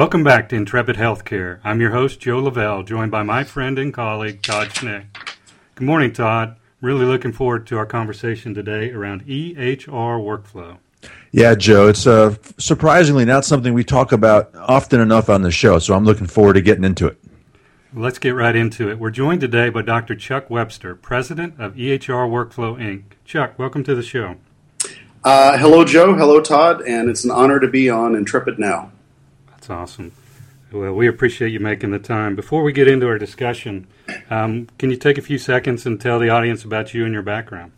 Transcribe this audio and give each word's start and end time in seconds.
Welcome 0.00 0.24
back 0.24 0.48
to 0.48 0.56
Intrepid 0.56 0.96
Healthcare. 0.96 1.60
I'm 1.62 1.78
your 1.78 1.90
host, 1.90 2.20
Joe 2.20 2.38
Lavelle, 2.38 2.82
joined 2.82 3.10
by 3.10 3.22
my 3.22 3.44
friend 3.44 3.78
and 3.78 3.92
colleague, 3.92 4.40
Todd 4.40 4.68
Schnick. 4.68 5.04
Good 5.74 5.84
morning, 5.84 6.14
Todd. 6.14 6.56
Really 6.80 7.04
looking 7.04 7.32
forward 7.32 7.66
to 7.66 7.76
our 7.76 7.84
conversation 7.84 8.54
today 8.54 8.92
around 8.92 9.26
EHR 9.26 9.84
workflow. 9.86 10.78
Yeah, 11.32 11.54
Joe, 11.54 11.88
it's 11.88 12.06
uh, 12.06 12.34
surprisingly 12.56 13.26
not 13.26 13.44
something 13.44 13.74
we 13.74 13.84
talk 13.84 14.12
about 14.12 14.54
often 14.56 15.00
enough 15.00 15.28
on 15.28 15.42
the 15.42 15.50
show, 15.50 15.78
so 15.78 15.92
I'm 15.92 16.06
looking 16.06 16.26
forward 16.26 16.54
to 16.54 16.62
getting 16.62 16.84
into 16.84 17.06
it. 17.06 17.18
Let's 17.92 18.18
get 18.18 18.30
right 18.30 18.56
into 18.56 18.88
it. 18.88 18.98
We're 18.98 19.10
joined 19.10 19.42
today 19.42 19.68
by 19.68 19.82
Dr. 19.82 20.16
Chuck 20.16 20.48
Webster, 20.48 20.94
president 20.94 21.60
of 21.60 21.74
EHR 21.74 22.26
Workflow 22.26 22.78
Inc. 22.80 23.02
Chuck, 23.26 23.58
welcome 23.58 23.84
to 23.84 23.94
the 23.94 24.02
show. 24.02 24.36
Uh, 25.22 25.58
hello, 25.58 25.84
Joe. 25.84 26.14
Hello, 26.14 26.40
Todd. 26.40 26.80
And 26.80 27.10
it's 27.10 27.24
an 27.24 27.30
honor 27.30 27.60
to 27.60 27.68
be 27.68 27.90
on 27.90 28.14
Intrepid 28.14 28.58
Now. 28.58 28.89
Awesome. 29.70 30.12
Well, 30.72 30.92
we 30.92 31.08
appreciate 31.08 31.50
you 31.52 31.60
making 31.60 31.90
the 31.90 31.98
time. 31.98 32.36
Before 32.36 32.62
we 32.62 32.72
get 32.72 32.86
into 32.86 33.06
our 33.06 33.18
discussion, 33.18 33.86
um, 34.30 34.68
can 34.78 34.90
you 34.90 34.96
take 34.96 35.18
a 35.18 35.22
few 35.22 35.38
seconds 35.38 35.84
and 35.84 36.00
tell 36.00 36.18
the 36.18 36.28
audience 36.28 36.64
about 36.64 36.94
you 36.94 37.04
and 37.04 37.12
your 37.12 37.22
background? 37.22 37.72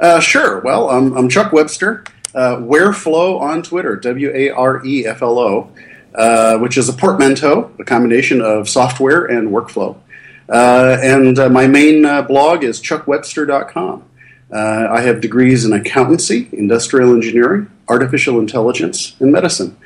Uh, 0.00 0.18
sure. 0.18 0.60
Well, 0.60 0.90
I'm, 0.90 1.12
I'm 1.16 1.28
Chuck 1.28 1.52
Webster, 1.52 2.04
uh, 2.34 2.56
Wareflow 2.56 3.40
on 3.40 3.62
Twitter, 3.62 3.96
W 3.96 4.32
A 4.34 4.50
R 4.50 4.84
E 4.84 5.06
F 5.06 5.22
L 5.22 5.38
O, 5.38 5.70
uh, 6.14 6.58
which 6.58 6.76
is 6.76 6.88
a 6.88 6.92
portmanteau, 6.92 7.70
a 7.78 7.84
combination 7.84 8.40
of 8.40 8.68
software 8.68 9.24
and 9.26 9.50
workflow. 9.50 9.96
Uh, 10.48 10.98
and 11.00 11.38
uh, 11.38 11.48
my 11.48 11.66
main 11.68 12.04
uh, 12.04 12.22
blog 12.22 12.64
is 12.64 12.80
chuckwebster.com. 12.80 14.04
Uh, 14.52 14.88
I 14.90 15.00
have 15.02 15.20
degrees 15.20 15.64
in 15.64 15.72
accountancy, 15.72 16.48
industrial 16.52 17.14
engineering, 17.14 17.70
artificial 17.88 18.38
intelligence, 18.38 19.16
and 19.20 19.32
medicine. 19.32 19.76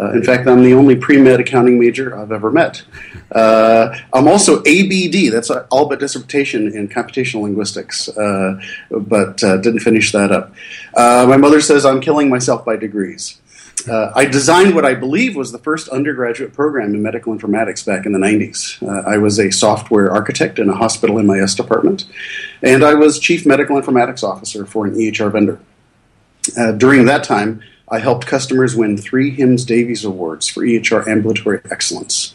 Uh, 0.00 0.12
in 0.12 0.22
fact, 0.22 0.48
I'm 0.48 0.62
the 0.62 0.74
only 0.74 0.96
pre 0.96 1.18
med 1.18 1.40
accounting 1.40 1.78
major 1.78 2.16
I've 2.16 2.32
ever 2.32 2.50
met. 2.50 2.82
Uh, 3.30 3.94
I'm 4.12 4.26
also 4.26 4.60
ABD, 4.60 5.32
that's 5.32 5.50
all 5.50 5.86
but 5.86 6.00
dissertation 6.00 6.74
in 6.74 6.88
computational 6.88 7.42
linguistics, 7.42 8.08
uh, 8.08 8.60
but 8.90 9.42
uh, 9.44 9.58
didn't 9.58 9.80
finish 9.80 10.12
that 10.12 10.32
up. 10.32 10.54
Uh, 10.94 11.26
my 11.28 11.36
mother 11.36 11.60
says 11.60 11.84
I'm 11.84 12.00
killing 12.00 12.30
myself 12.30 12.64
by 12.64 12.76
degrees. 12.76 13.38
Uh, 13.90 14.12
I 14.14 14.26
designed 14.26 14.74
what 14.74 14.84
I 14.84 14.94
believe 14.94 15.34
was 15.34 15.50
the 15.50 15.58
first 15.58 15.88
undergraduate 15.88 16.52
program 16.52 16.94
in 16.94 17.02
medical 17.02 17.34
informatics 17.36 17.84
back 17.84 18.06
in 18.06 18.12
the 18.12 18.18
90s. 18.18 18.80
I 19.06 19.18
was 19.18 19.40
a 19.40 19.50
software 19.50 20.12
architect 20.12 20.58
in 20.60 20.68
a 20.68 20.74
hospital 20.74 21.20
MIS 21.20 21.54
department, 21.54 22.04
and 22.62 22.84
I 22.84 22.94
was 22.94 23.18
chief 23.18 23.44
medical 23.44 23.80
informatics 23.80 24.22
officer 24.22 24.66
for 24.66 24.86
an 24.86 24.94
EHR 24.94 25.32
vendor. 25.32 25.58
during 26.78 27.06
that 27.06 27.24
time, 27.24 27.62
I 27.92 27.98
helped 27.98 28.26
customers 28.26 28.74
win 28.74 28.96
three 28.96 29.36
HIMSS 29.36 29.66
Davies 29.66 30.02
Awards 30.02 30.48
for 30.48 30.62
EHR 30.62 31.06
ambulatory 31.06 31.60
excellence. 31.70 32.34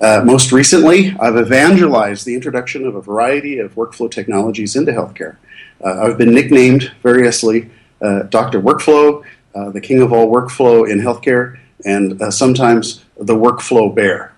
Uh, 0.00 0.22
most 0.24 0.52
recently, 0.52 1.14
I've 1.20 1.36
evangelized 1.36 2.24
the 2.24 2.34
introduction 2.34 2.86
of 2.86 2.94
a 2.94 3.02
variety 3.02 3.58
of 3.58 3.74
workflow 3.74 4.10
technologies 4.10 4.74
into 4.74 4.92
healthcare. 4.92 5.36
Uh, 5.84 6.00
I've 6.00 6.16
been 6.16 6.32
nicknamed 6.32 6.92
variously 7.02 7.70
uh, 8.00 8.22
Dr. 8.22 8.58
Workflow, 8.58 9.22
uh, 9.54 9.70
the 9.70 9.82
king 9.82 10.00
of 10.00 10.14
all 10.14 10.28
workflow 10.32 10.88
in 10.88 11.00
healthcare, 11.00 11.58
and 11.84 12.20
uh, 12.22 12.30
sometimes 12.30 13.04
the 13.18 13.34
Workflow 13.34 13.94
Bear. 13.94 14.32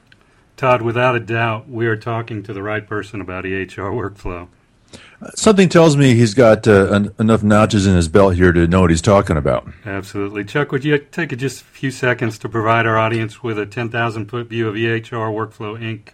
Todd, 0.57 0.83
without 0.83 1.15
a 1.15 1.21
doubt, 1.21 1.69
we 1.69 1.87
are 1.87 1.97
talking 1.97 2.43
to 2.43 2.53
the 2.53 2.65
right 2.65 2.85
person 2.85 3.21
about 3.21 3.45
EHR 3.45 3.93
workflow. 3.93 4.49
Something 5.35 5.69
tells 5.69 5.97
me 5.97 6.15
he's 6.15 6.35
got 6.35 6.69
uh, 6.69 6.93
en- 6.93 7.15
enough 7.19 7.43
notches 7.43 7.87
in 7.87 7.97
his 7.97 8.09
belt 8.09 8.37
here 8.37 8.53
to 8.53 8.69
know 8.69 8.83
what 8.83 8.91
he's 8.91 9.03
talking 9.03 9.37
about. 9.37 9.69
Absolutely. 9.85 10.45
Chuck, 10.45 10.71
would 10.71 10.85
you 10.85 10.97
take 10.99 11.37
just 11.37 11.63
a 11.63 11.65
few 11.65 11.91
seconds 11.91 12.39
to 12.39 12.49
provide 12.49 12.87
our 12.87 12.97
audience 12.97 13.43
with 13.43 13.59
a 13.59 13.67
10,000 13.67 14.27
foot 14.27 14.47
view 14.47 14.69
of 14.69 14.77
EHR 14.77 15.33
Workflow 15.33 15.77
Inc.? 15.77 16.11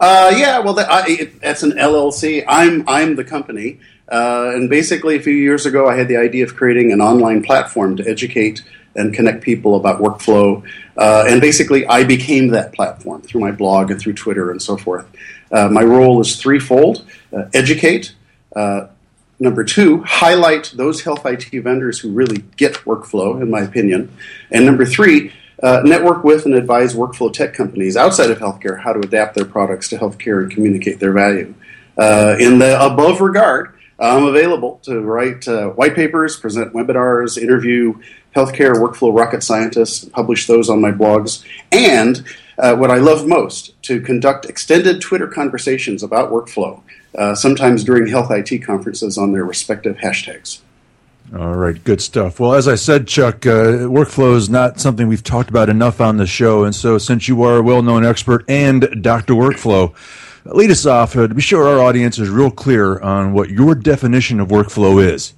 Uh, 0.00 0.32
yeah, 0.36 0.58
well, 0.58 0.74
that, 0.74 0.90
I, 0.90 1.04
it, 1.08 1.40
that's 1.40 1.62
an 1.62 1.72
LLC. 1.72 2.44
I'm, 2.48 2.88
I'm 2.88 3.14
the 3.14 3.24
company. 3.24 3.78
Uh, 4.10 4.50
and 4.54 4.68
basically, 4.68 5.16
a 5.16 5.20
few 5.20 5.32
years 5.32 5.64
ago, 5.64 5.88
I 5.88 5.96
had 5.96 6.08
the 6.08 6.16
idea 6.16 6.44
of 6.44 6.56
creating 6.56 6.92
an 6.92 7.00
online 7.00 7.42
platform 7.42 7.96
to 7.96 8.08
educate 8.08 8.62
and 8.94 9.14
connect 9.14 9.42
people 9.42 9.76
about 9.76 10.00
workflow. 10.00 10.62
Uh, 10.96 11.24
and 11.26 11.40
basically, 11.40 11.86
I 11.86 12.04
became 12.04 12.48
that 12.48 12.72
platform 12.72 13.22
through 13.22 13.40
my 13.40 13.52
blog 13.52 13.90
and 13.90 14.00
through 14.00 14.14
Twitter 14.14 14.50
and 14.50 14.60
so 14.60 14.76
forth. 14.76 15.06
Uh, 15.50 15.68
my 15.68 15.82
role 15.82 16.20
is 16.20 16.36
threefold 16.36 17.06
uh, 17.32 17.44
educate, 17.54 18.14
uh, 18.54 18.86
number 19.38 19.64
two, 19.64 20.02
highlight 20.02 20.72
those 20.76 21.02
health 21.02 21.24
IT 21.26 21.50
vendors 21.62 21.98
who 21.98 22.10
really 22.10 22.42
get 22.56 22.74
workflow, 22.84 23.40
in 23.40 23.50
my 23.50 23.60
opinion, 23.60 24.14
and 24.50 24.64
number 24.64 24.84
three, 24.84 25.32
uh, 25.62 25.80
network 25.84 26.24
with 26.24 26.44
and 26.44 26.54
advise 26.54 26.94
workflow 26.94 27.32
tech 27.32 27.54
companies 27.54 27.96
outside 27.96 28.30
of 28.30 28.38
healthcare 28.38 28.80
how 28.80 28.92
to 28.92 29.00
adapt 29.00 29.34
their 29.34 29.44
products 29.44 29.88
to 29.88 29.96
healthcare 29.96 30.42
and 30.42 30.50
communicate 30.50 30.98
their 30.98 31.12
value. 31.12 31.54
Uh, 31.96 32.36
in 32.38 32.58
the 32.58 32.84
above 32.84 33.20
regard, 33.20 33.74
I'm 33.98 34.24
available 34.24 34.80
to 34.84 35.00
write 35.00 35.46
uh, 35.46 35.68
white 35.68 35.94
papers, 35.94 36.36
present 36.36 36.72
webinars, 36.72 37.40
interview 37.40 38.00
healthcare 38.34 38.74
workflow 38.74 39.16
rocket 39.16 39.42
scientists, 39.42 40.04
publish 40.06 40.46
those 40.46 40.68
on 40.68 40.80
my 40.80 40.90
blogs, 40.90 41.44
and 41.70 42.24
uh, 42.58 42.76
what 42.76 42.90
I 42.90 42.96
love 42.96 43.26
most 43.26 43.80
to 43.82 44.00
conduct 44.00 44.44
extended 44.44 45.00
Twitter 45.00 45.26
conversations 45.26 46.02
about 46.02 46.30
workflow, 46.30 46.80
uh, 47.16 47.34
sometimes 47.34 47.84
during 47.84 48.06
health 48.06 48.30
IT 48.30 48.64
conferences 48.64 49.18
on 49.18 49.32
their 49.32 49.44
respective 49.44 49.96
hashtags. 49.96 50.60
All 51.36 51.54
right, 51.54 51.82
good 51.82 52.02
stuff. 52.02 52.38
Well, 52.40 52.52
as 52.52 52.68
I 52.68 52.74
said, 52.74 53.08
Chuck, 53.08 53.46
uh, 53.46 53.88
workflow 53.88 54.36
is 54.36 54.50
not 54.50 54.80
something 54.80 55.08
we've 55.08 55.24
talked 55.24 55.48
about 55.48 55.70
enough 55.70 55.98
on 56.00 56.18
the 56.18 56.26
show. 56.26 56.64
And 56.64 56.74
so, 56.74 56.98
since 56.98 57.26
you 57.26 57.42
are 57.42 57.56
a 57.56 57.62
well 57.62 57.82
known 57.82 58.04
expert 58.04 58.44
and 58.48 59.02
Dr. 59.02 59.32
Workflow, 59.32 59.94
lead 60.44 60.70
us 60.70 60.84
off 60.84 61.16
uh, 61.16 61.28
to 61.28 61.34
be 61.34 61.40
sure 61.40 61.66
our 61.66 61.80
audience 61.80 62.18
is 62.18 62.28
real 62.28 62.50
clear 62.50 63.00
on 63.00 63.32
what 63.32 63.48
your 63.48 63.74
definition 63.74 64.40
of 64.40 64.48
workflow 64.48 65.02
is. 65.02 65.32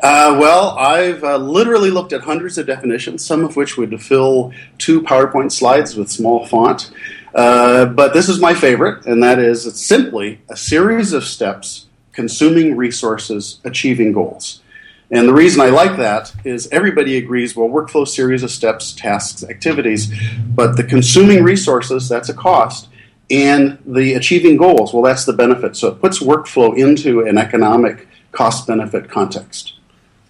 Uh, 0.00 0.36
well, 0.40 0.70
I've 0.78 1.24
uh, 1.24 1.36
literally 1.36 1.90
looked 1.90 2.12
at 2.12 2.22
hundreds 2.22 2.58
of 2.58 2.66
definitions, 2.66 3.24
some 3.24 3.44
of 3.44 3.56
which 3.56 3.76
would 3.76 4.00
fill 4.02 4.52
two 4.78 5.02
PowerPoint 5.02 5.52
slides 5.52 5.96
with 5.96 6.10
small 6.10 6.46
font. 6.46 6.90
Uh, 7.34 7.86
but 7.86 8.14
this 8.14 8.28
is 8.28 8.40
my 8.40 8.54
favorite, 8.54 9.06
and 9.06 9.22
that 9.22 9.38
is 9.38 9.66
it's 9.66 9.80
simply 9.80 10.40
a 10.48 10.56
series 10.56 11.12
of 11.12 11.24
steps 11.24 11.86
consuming 12.12 12.76
resources, 12.76 13.60
achieving 13.64 14.10
goals. 14.10 14.62
And 15.10 15.28
the 15.28 15.34
reason 15.34 15.60
I 15.60 15.68
like 15.68 15.98
that 15.98 16.32
is 16.44 16.68
everybody 16.72 17.16
agrees, 17.16 17.54
well, 17.54 17.68
workflow 17.68 18.08
series 18.08 18.42
of 18.42 18.50
steps, 18.50 18.92
tasks, 18.92 19.44
activities, 19.44 20.12
but 20.54 20.76
the 20.76 20.82
consuming 20.82 21.44
resources, 21.44 22.08
that's 22.08 22.28
a 22.28 22.34
cost, 22.34 22.88
and 23.30 23.78
the 23.86 24.14
achieving 24.14 24.56
goals, 24.56 24.92
well, 24.92 25.02
that's 25.02 25.24
the 25.24 25.32
benefit. 25.32 25.76
So 25.76 25.88
it 25.88 26.00
puts 26.00 26.20
workflow 26.20 26.76
into 26.76 27.20
an 27.20 27.38
economic 27.38 28.08
cost 28.36 28.66
benefit 28.66 29.08
context. 29.08 29.72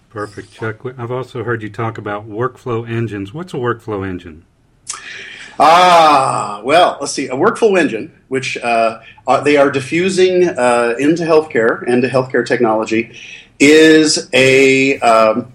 Perfect, 0.09 0.53
Chuck. 0.53 0.85
I've 0.97 1.11
also 1.11 1.43
heard 1.43 1.61
you 1.61 1.69
talk 1.69 1.97
about 1.97 2.27
workflow 2.27 2.89
engines. 2.89 3.33
What's 3.33 3.53
a 3.53 3.57
workflow 3.57 4.07
engine? 4.07 4.45
Ah, 5.59 6.61
well, 6.63 6.97
let's 7.01 7.11
see. 7.11 7.27
A 7.27 7.35
workflow 7.35 7.77
engine, 7.77 8.17
which 8.29 8.57
uh, 8.57 9.01
are, 9.27 9.43
they 9.43 9.57
are 9.57 9.69
diffusing 9.69 10.47
uh, 10.47 10.95
into 10.97 11.23
healthcare, 11.23 11.85
into 11.85 12.07
healthcare 12.07 12.45
technology, 12.45 13.19
is 13.59 14.29
a 14.33 14.97
um, 14.99 15.51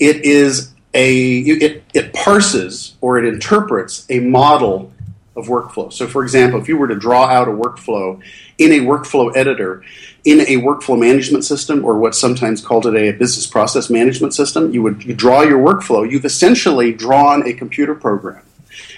it 0.00 0.24
is 0.24 0.72
a 0.92 1.38
it, 1.38 1.84
it 1.94 2.12
parses 2.12 2.96
or 3.00 3.18
it 3.18 3.26
interprets 3.26 4.06
a 4.10 4.18
model 4.18 4.92
of 5.36 5.46
workflow. 5.46 5.92
So, 5.92 6.06
for 6.06 6.22
example, 6.22 6.60
if 6.60 6.68
you 6.68 6.76
were 6.76 6.88
to 6.88 6.96
draw 6.96 7.24
out 7.26 7.48
a 7.48 7.52
workflow 7.52 8.20
in 8.62 8.72
a 8.72 8.80
workflow 8.80 9.34
editor, 9.36 9.82
in 10.24 10.40
a 10.40 10.62
workflow 10.62 10.98
management 10.98 11.44
system, 11.44 11.84
or 11.84 11.98
what's 11.98 12.18
sometimes 12.18 12.64
called 12.64 12.84
today 12.84 13.08
a 13.08 13.12
business 13.12 13.46
process 13.46 13.90
management 13.90 14.34
system, 14.34 14.72
you 14.72 14.82
would 14.82 15.04
you 15.04 15.14
draw 15.14 15.42
your 15.42 15.58
workflow. 15.58 16.08
You've 16.08 16.24
essentially 16.24 16.92
drawn 16.92 17.46
a 17.46 17.52
computer 17.52 17.94
program. 17.94 18.44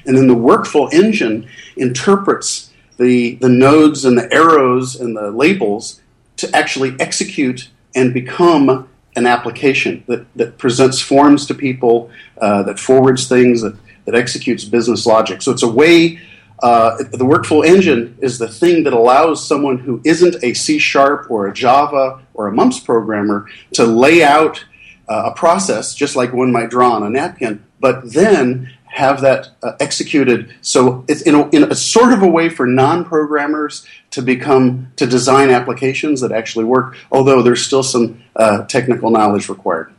And 0.07 0.17
then 0.17 0.27
the 0.27 0.35
workflow 0.35 0.93
engine 0.93 1.49
interprets 1.77 2.71
the, 2.99 3.37
the 3.37 3.49
nodes 3.49 4.05
and 4.05 4.17
the 4.17 4.33
arrows 4.33 5.01
and 5.01 5.17
the 5.17 5.31
labels 5.31 6.01
to 6.37 6.55
actually 6.55 6.95
execute 7.01 7.69
and 7.95 8.13
become 8.13 8.89
an 9.17 9.27
application 9.27 10.05
that, 10.09 10.27
that 10.37 10.59
presents 10.59 11.01
forms 11.01 11.47
to 11.47 11.55
people, 11.55 12.11
uh, 12.41 12.63
that 12.65 12.79
forwards 12.79 13.29
things, 13.29 13.63
that, 13.63 13.77
that 14.05 14.15
executes 14.15 14.65
business 14.65 15.07
logic. 15.07 15.43
So 15.43 15.53
it's 15.53 15.63
a 15.63 15.71
way, 15.71 16.21
uh, 16.61 16.97
the 16.97 17.25
workflow 17.25 17.67
engine 17.67 18.17
is 18.21 18.39
the 18.39 18.49
thing 18.49 18.85
that 18.85 18.93
allows 18.93 19.47
someone 19.47 19.79
who 19.79 20.01
isn't 20.05 20.43
a 20.43 20.55
C 20.55 20.79
sharp 20.79 21.31
or 21.31 21.47
a 21.47 21.53
Java 21.53 22.21
or 22.33 22.49
a 22.49 22.53
MUMPS 22.53 22.85
programmer 22.85 23.49
to 23.73 23.85
lay 23.85 24.23
out 24.23 24.65
uh, 25.09 25.31
a 25.33 25.35
process 25.35 25.95
just 25.95 26.17
like 26.17 26.33
one 26.33 26.53
might 26.53 26.71
draw 26.71 26.93
on 26.93 27.03
a 27.03 27.11
napkin, 27.11 27.63
but 27.81 28.13
then 28.13 28.73
have 28.87 29.21
that 29.23 29.51
uh, 29.63 29.73
executed. 29.81 30.55
So 30.63 31.05
it's 31.09 31.23
in 31.23 31.35
a, 31.35 31.49
in 31.51 31.65
a 31.65 31.75
sort 31.75 32.13
of 32.13 32.23
a 32.23 32.29
way 32.29 32.49
for 32.49 32.65
non-programmers 32.65 33.85
to 34.13 34.23
become 34.23 34.93
to 34.97 35.07
design 35.07 35.51
applications 35.51 36.21
that 36.21 36.31
actually 36.31 36.65
work. 36.65 36.97
Although 37.11 37.43
there's 37.43 37.67
still 37.67 37.83
some 37.83 38.23
uh, 38.37 38.65
technical 38.67 39.11
knowledge 39.11 39.49
required. 39.49 39.93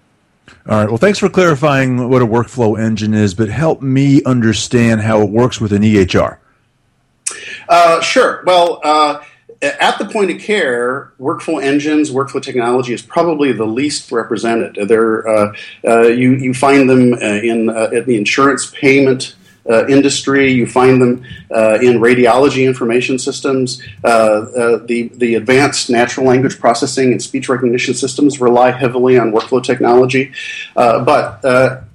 All 0.67 0.77
right. 0.79 0.87
Well, 0.87 0.97
thanks 0.97 1.19
for 1.19 1.29
clarifying 1.29 2.09
what 2.09 2.21
a 2.21 2.25
workflow 2.25 2.79
engine 2.79 3.13
is, 3.13 3.33
but 3.33 3.49
help 3.49 3.81
me 3.81 4.23
understand 4.23 5.01
how 5.01 5.21
it 5.21 5.29
works 5.29 5.59
with 5.59 5.73
an 5.73 5.81
EHR. 5.81 6.37
Uh, 7.67 8.01
sure. 8.01 8.43
Well, 8.45 8.79
uh, 8.83 9.21
at 9.61 9.97
the 9.97 10.05
point 10.05 10.31
of 10.31 10.39
care, 10.39 11.13
workflow 11.19 11.63
engines, 11.63 12.11
workflow 12.11 12.41
technology 12.41 12.93
is 12.93 13.01
probably 13.01 13.51
the 13.51 13.65
least 13.65 14.11
represented. 14.11 14.87
They're, 14.87 15.27
uh, 15.27 15.55
uh 15.87 16.01
you, 16.01 16.33
you 16.33 16.53
find 16.53 16.89
them 16.89 17.13
uh, 17.13 17.17
in, 17.17 17.67
the 17.67 18.15
insurance 18.17 18.71
payment 18.71 19.35
industry. 19.67 20.51
You 20.51 20.67
find 20.67 21.01
them 21.01 21.23
in 21.49 21.99
radiology 21.99 22.67
information 22.67 23.17
systems. 23.17 23.81
The, 24.03 25.09
the 25.15 25.35
advanced 25.35 25.89
natural 25.89 26.27
language 26.27 26.59
processing 26.59 27.11
and 27.13 27.21
speech 27.21 27.49
recognition 27.49 27.95
systems 27.95 28.39
rely 28.39 28.69
heavily 28.69 29.17
on 29.17 29.31
workflow 29.31 29.63
technology. 29.63 30.31
But 30.75 31.39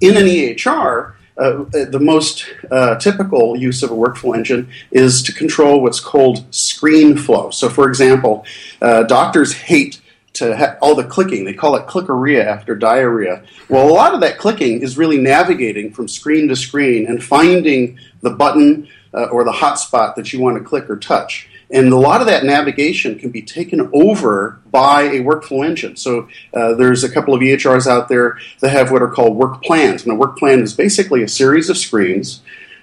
in 0.01 0.17
an 0.17 0.25
EHR, 0.25 1.13
uh, 1.37 1.63
the 1.71 1.99
most 1.99 2.45
uh, 2.69 2.95
typical 2.95 3.57
use 3.57 3.83
of 3.83 3.91
a 3.91 3.95
workflow 3.95 4.35
engine 4.35 4.69
is 4.91 5.23
to 5.23 5.33
control 5.33 5.81
what's 5.81 5.99
called 5.99 6.43
screen 6.53 7.17
flow. 7.17 7.49
So, 7.51 7.69
for 7.69 7.87
example, 7.87 8.45
uh, 8.81 9.03
doctors 9.03 9.53
hate 9.53 10.01
to 10.33 10.55
ha- 10.55 10.77
all 10.81 10.95
the 10.95 11.03
clicking. 11.03 11.45
They 11.45 11.53
call 11.53 11.75
it 11.75 11.87
clickorrhea 11.87 12.45
after 12.45 12.75
diarrhea. 12.75 13.43
Well, 13.69 13.89
a 13.89 13.91
lot 13.91 14.13
of 14.13 14.21
that 14.21 14.37
clicking 14.37 14.81
is 14.81 14.97
really 14.97 15.17
navigating 15.17 15.91
from 15.91 16.07
screen 16.07 16.47
to 16.49 16.55
screen 16.55 17.07
and 17.07 17.23
finding 17.23 17.97
the 18.21 18.31
button 18.31 18.87
uh, 19.13 19.25
or 19.25 19.43
the 19.43 19.51
hotspot 19.51 20.15
that 20.15 20.31
you 20.31 20.39
want 20.41 20.57
to 20.57 20.63
click 20.63 20.89
or 20.89 20.97
touch. 20.97 21.49
And 21.71 21.91
a 21.93 21.97
lot 21.97 22.21
of 22.21 22.27
that 22.27 22.43
navigation 22.43 23.17
can 23.17 23.29
be 23.29 23.41
taken 23.41 23.89
over 23.93 24.59
by 24.69 25.03
a 25.03 25.21
workflow 25.21 25.65
engine. 25.65 25.95
So 25.95 26.27
uh, 26.53 26.73
there's 26.73 27.03
a 27.03 27.09
couple 27.09 27.33
of 27.33 27.41
EHRs 27.41 27.87
out 27.87 28.09
there 28.09 28.37
that 28.59 28.69
have 28.69 28.91
what 28.91 29.01
are 29.01 29.09
called 29.09 29.37
work 29.37 29.63
plans. 29.63 30.03
And 30.03 30.11
a 30.11 30.15
work 30.15 30.37
plan 30.37 30.59
is 30.59 30.73
basically 30.73 31.23
a 31.23 31.27
series 31.27 31.69
of 31.69 31.77
screens 31.77 32.41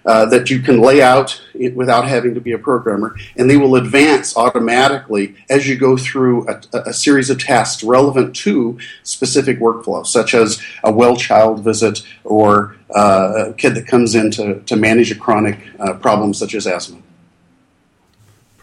uh, 0.09 0.25
that 0.25 0.49
you 0.49 0.61
can 0.61 0.81
lay 0.81 1.03
out 1.03 1.39
without 1.75 2.09
having 2.09 2.33
to 2.33 2.41
be 2.41 2.53
a 2.53 2.59
programmer, 2.59 3.15
and 3.37 3.51
they 3.51 3.59
will 3.59 3.75
advance 3.75 4.37
automatically 4.39 5.35
as 5.51 5.69
you 5.69 5.77
go 5.77 5.99
through 5.99 6.49
a, 6.49 6.63
a 6.87 6.93
series 6.95 7.29
of 7.29 7.39
tasks 7.39 7.83
relevant 7.83 8.35
to 8.35 8.79
specific 9.03 9.59
workflows, 9.59 10.07
such 10.07 10.33
as 10.35 10.63
a 10.83 10.91
well 10.91 11.15
child 11.15 11.63
visit 11.63 12.03
or 12.25 12.75
uh, 12.95 13.49
a 13.49 13.53
kid 13.53 13.75
that 13.75 13.87
comes 13.87 14.15
in 14.15 14.31
to, 14.31 14.61
to 14.61 14.77
manage 14.77 15.11
a 15.11 15.15
chronic 15.15 15.59
uh, 15.79 15.93
problem 15.95 16.33
such 16.33 16.55
as 16.55 16.67
asthma. 16.67 17.03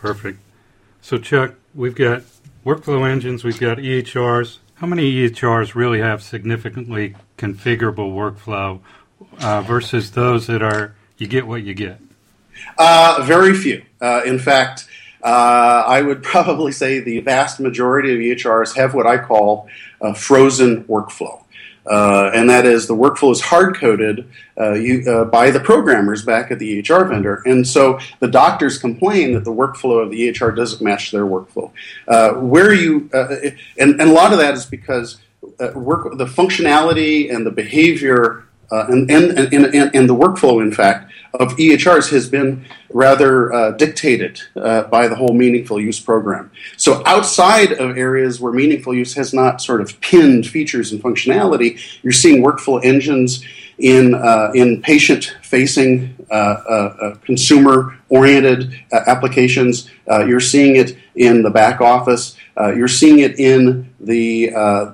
Perfect. 0.05 0.39
So, 1.01 1.17
Chuck, 1.17 1.55
we've 1.73 1.95
got 1.95 2.23
workflow 2.65 3.09
engines, 3.09 3.43
we've 3.43 3.59
got 3.59 3.77
EHRs. 3.77 4.59
How 4.75 4.87
many 4.87 5.11
EHRs 5.11 5.73
really 5.73 5.99
have 5.99 6.21
significantly 6.21 7.15
configurable 7.37 8.13
workflow 8.13 8.81
uh, 9.41 9.61
versus 9.61 10.11
those 10.11 10.47
that 10.47 10.61
are 10.61 10.95
you 11.17 11.27
get 11.27 11.47
what 11.47 11.63
you 11.63 11.73
get? 11.73 11.99
Uh, 12.77 13.23
very 13.23 13.55
few. 13.55 13.83
Uh, 14.01 14.21
in 14.25 14.37
fact, 14.37 14.87
uh, 15.23 15.83
I 15.87 16.01
would 16.01 16.21
probably 16.23 16.71
say 16.71 16.99
the 16.99 17.21
vast 17.21 17.59
majority 17.59 18.13
of 18.13 18.37
EHRs 18.37 18.75
have 18.75 18.93
what 18.93 19.07
I 19.07 19.17
call 19.17 19.69
a 20.01 20.13
frozen 20.13 20.83
workflow. 20.83 21.44
Uh, 21.85 22.31
and 22.33 22.49
that 22.49 22.65
is 22.65 22.87
the 22.87 22.95
workflow 22.95 23.31
is 23.31 23.41
hard 23.41 23.75
coded 23.75 24.27
uh, 24.57 24.73
uh, 24.73 25.25
by 25.25 25.51
the 25.51 25.59
programmers 25.59 26.23
back 26.23 26.51
at 26.51 26.59
the 26.59 26.81
EHR 26.81 27.09
vendor. 27.09 27.43
And 27.45 27.67
so 27.67 27.99
the 28.19 28.27
doctors 28.27 28.77
complain 28.77 29.33
that 29.33 29.43
the 29.43 29.51
workflow 29.51 30.03
of 30.03 30.09
the 30.09 30.29
EHR 30.29 30.55
doesn't 30.55 30.83
match 30.83 31.11
their 31.11 31.25
workflow. 31.25 31.71
Uh, 32.07 32.33
where 32.33 32.73
you, 32.73 33.09
uh, 33.13 33.27
and, 33.77 33.99
and 33.99 34.09
a 34.09 34.13
lot 34.13 34.33
of 34.33 34.39
that 34.39 34.55
is 34.55 34.65
because 34.65 35.17
work, 35.75 36.17
the 36.17 36.25
functionality 36.25 37.33
and 37.33 37.45
the 37.45 37.51
behavior 37.51 38.45
uh, 38.71 38.85
and, 38.89 39.09
and, 39.11 39.53
and, 39.53 39.95
and, 39.95 40.09
the 40.09 40.15
workflow, 40.15 40.61
in 40.61 40.71
fact, 40.71 41.11
of 41.33 41.55
EHRs 41.57 42.09
has 42.09 42.29
been 42.29 42.65
rather 42.89 43.53
uh, 43.53 43.71
dictated 43.71 44.39
uh, 44.55 44.83
by 44.83 45.07
the 45.07 45.15
whole 45.15 45.33
meaningful 45.33 45.79
use 45.79 45.99
program. 45.99 46.51
So, 46.77 47.03
outside 47.05 47.73
of 47.73 47.97
areas 47.97 48.39
where 48.39 48.51
meaningful 48.53 48.93
use 48.93 49.13
has 49.15 49.33
not 49.33 49.61
sort 49.61 49.81
of 49.81 49.99
pinned 50.01 50.47
features 50.47 50.91
and 50.91 51.01
functionality, 51.01 51.79
you're 52.03 52.13
seeing 52.13 52.43
workflow 52.43 52.83
engines 52.83 53.43
in, 53.77 54.13
uh, 54.13 54.51
in 54.53 54.81
patient 54.81 55.35
facing, 55.41 56.15
uh, 56.31 56.33
uh, 56.33 57.15
consumer 57.25 57.97
oriented 58.09 58.73
applications. 58.91 59.89
you're 60.07 60.39
seeing 60.39 60.75
it 60.75 60.97
in 61.15 61.43
the 61.43 61.49
back 61.49 61.81
office. 61.81 62.37
you're 62.57 62.87
seeing 62.87 63.19
it 63.19 63.39
in 63.39 63.93
the, 63.99 64.47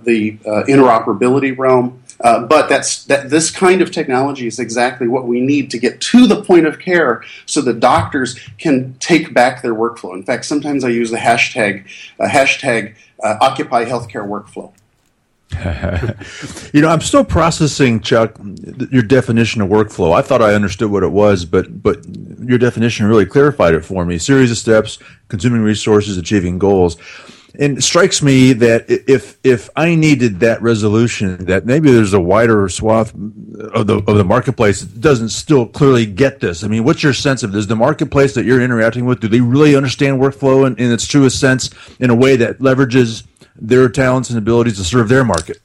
the 0.03 0.37
interoperability 0.67 1.57
realm. 1.57 2.00
Uh, 2.23 2.45
but 2.45 2.69
that's 2.69 3.05
that 3.05 3.29
this 3.29 3.49
kind 3.49 3.81
of 3.81 3.91
technology 3.91 4.47
is 4.47 4.59
exactly 4.59 5.07
what 5.07 5.25
we 5.25 5.41
need 5.41 5.71
to 5.71 5.77
get 5.77 5.99
to 6.01 6.27
the 6.27 6.43
point 6.43 6.65
of 6.65 6.79
care 6.79 7.23
so 7.45 7.61
that 7.61 7.79
doctors 7.79 8.37
can 8.57 8.95
take 8.99 9.33
back 9.33 9.61
their 9.61 9.73
workflow. 9.73 10.13
In 10.13 10.23
fact, 10.23 10.45
sometimes 10.45 10.83
I 10.83 10.89
use 10.89 11.11
the 11.11 11.17
hashtag 11.17 11.85
uh, 12.19 12.27
hashtag 12.27 12.95
uh, 13.23 13.37
Occupy 13.41 13.85
Healthcare 13.85 14.27
Workflow. 14.27 14.71
you 16.73 16.81
know, 16.81 16.87
I'm 16.87 17.01
still 17.01 17.25
processing, 17.25 17.99
Chuck, 17.99 18.39
your 18.89 19.01
definition 19.01 19.61
of 19.61 19.69
workflow. 19.69 20.13
I 20.13 20.21
thought 20.21 20.41
I 20.41 20.53
understood 20.53 20.89
what 20.91 21.03
it 21.03 21.11
was, 21.11 21.43
but 21.43 21.83
but 21.83 22.05
your 22.39 22.57
definition 22.57 23.05
really 23.05 23.25
clarified 23.25 23.73
it 23.73 23.83
for 23.83 24.05
me. 24.05 24.17
series 24.17 24.51
of 24.51 24.57
steps, 24.57 24.97
consuming 25.27 25.61
resources, 25.61 26.17
achieving 26.17 26.57
goals 26.57 26.97
and 27.59 27.77
it 27.77 27.81
strikes 27.81 28.21
me 28.21 28.53
that 28.53 28.85
if 28.89 29.37
if 29.43 29.69
I 29.75 29.95
needed 29.95 30.39
that 30.39 30.61
resolution, 30.61 31.45
that 31.45 31.65
maybe 31.65 31.91
there's 31.91 32.13
a 32.13 32.19
wider 32.19 32.69
swath 32.69 33.13
of 33.13 33.87
the 33.87 34.03
of 34.07 34.17
the 34.17 34.23
marketplace 34.23 34.81
that 34.81 35.01
doesn't 35.01 35.29
still 35.29 35.65
clearly 35.65 36.05
get 36.05 36.39
this. 36.39 36.63
I 36.63 36.67
mean, 36.67 36.83
what's 36.83 37.03
your 37.03 37.13
sense 37.13 37.43
of 37.43 37.51
this? 37.51 37.65
The 37.65 37.75
marketplace 37.75 38.33
that 38.35 38.45
you're 38.45 38.61
interacting 38.61 39.05
with, 39.05 39.19
do 39.19 39.27
they 39.27 39.41
really 39.41 39.75
understand 39.75 40.21
workflow 40.21 40.65
in, 40.65 40.75
in 40.77 40.91
its 40.91 41.05
truest 41.05 41.39
sense 41.39 41.69
in 41.99 42.09
a 42.09 42.15
way 42.15 42.35
that 42.37 42.59
leverages 42.59 43.23
their 43.55 43.89
talents 43.89 44.29
and 44.29 44.37
abilities 44.37 44.77
to 44.77 44.83
serve 44.83 45.09
their 45.09 45.23
market? 45.23 45.61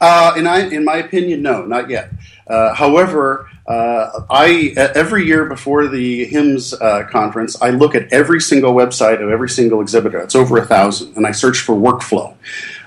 Uh, 0.00 0.32
in, 0.36 0.46
I, 0.46 0.60
in 0.60 0.84
my 0.84 0.96
opinion, 0.96 1.42
no, 1.42 1.66
not 1.66 1.90
yet. 1.90 2.10
Uh, 2.46 2.72
however, 2.72 3.50
uh, 3.70 4.24
I 4.28 4.72
every 4.76 5.26
year 5.26 5.44
before 5.44 5.86
the 5.86 6.26
HIMSS 6.26 6.74
uh, 6.80 7.06
conference, 7.08 7.60
I 7.62 7.70
look 7.70 7.94
at 7.94 8.12
every 8.12 8.40
single 8.40 8.74
website 8.74 9.22
of 9.22 9.30
every 9.30 9.48
single 9.48 9.80
exhibitor. 9.80 10.18
It's 10.18 10.34
over 10.34 10.58
a 10.58 10.66
thousand, 10.66 11.16
and 11.16 11.24
I 11.24 11.30
search 11.30 11.60
for 11.60 11.76
workflow. 11.76 12.34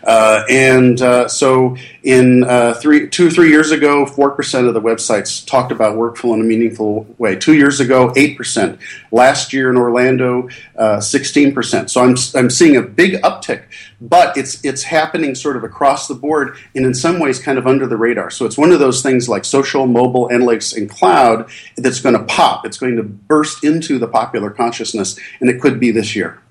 Uh, 0.04 0.44
and 0.50 1.02
uh, 1.02 1.28
so, 1.28 1.78
in 2.04 2.44
uh, 2.44 2.74
three, 2.74 3.08
two, 3.08 3.30
three 3.30 3.50
years 3.50 3.72
ago, 3.72 4.06
four 4.06 4.32
percent 4.32 4.68
of 4.68 4.74
the 4.74 4.82
websites 4.82 5.46
talked 5.46 5.72
about 5.72 5.96
workflow 5.96 6.34
in 6.34 6.42
a 6.42 6.44
meaningful 6.44 7.08
way. 7.18 7.36
Two 7.36 7.54
years 7.54 7.80
ago, 7.80 8.12
eight 8.18 8.36
percent. 8.36 8.80
Last 9.12 9.54
year 9.54 9.70
in 9.70 9.78
Orlando, 9.78 10.50
uh, 10.76 11.00
sixteen 11.00 11.54
percent. 11.54 11.90
So 11.90 12.02
I'm 12.02 12.18
I'm 12.36 12.50
seeing 12.50 12.76
a 12.76 12.82
big 12.82 13.22
uptick, 13.22 13.64
but 14.02 14.36
it's 14.38 14.64
it's 14.66 14.84
happening 14.84 15.36
sort 15.36 15.56
of 15.56 15.64
across 15.64 16.10
the 16.10 16.16
board, 16.16 16.58
and 16.76 16.86
in 16.86 16.94
some 16.94 17.20
ways, 17.20 17.40
kind 17.40 17.58
of 17.58 17.66
under 17.66 17.88
the 17.88 17.98
radar. 17.98 18.30
So 18.30 18.46
it's 18.46 18.58
one 18.58 18.74
of 18.74 18.80
those 18.80 19.02
things 19.02 19.30
like 19.30 19.46
social, 19.46 19.88
mobile, 19.88 20.28
analytics, 20.30 20.76
and 20.76 20.90
cloud 20.90 21.50
that's 21.78 22.02
going 22.02 22.18
to 22.18 22.24
pop. 22.26 22.66
It's 22.66 22.78
going 22.78 22.98
to 22.98 23.04
burst 23.04 23.64
into 23.64 24.00
the 24.00 24.08
popular 24.08 24.50
consciousness, 24.50 25.18
and 25.40 25.50
it 25.50 25.62
could 25.62 25.80
be 25.80 25.92
this 25.92 26.14
year. 26.14 26.43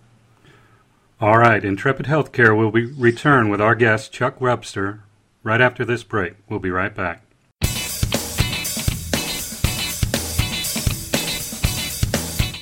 All 1.22 1.38
right, 1.38 1.64
Intrepid 1.64 2.06
Healthcare 2.06 2.58
will 2.58 2.72
be 2.72 2.84
return 2.84 3.48
with 3.48 3.60
our 3.60 3.76
guest 3.76 4.10
Chuck 4.10 4.40
Webster 4.40 5.04
right 5.44 5.60
after 5.60 5.84
this 5.84 6.02
break. 6.02 6.34
We'll 6.48 6.58
be 6.58 6.72
right 6.72 6.92
back. 6.92 7.22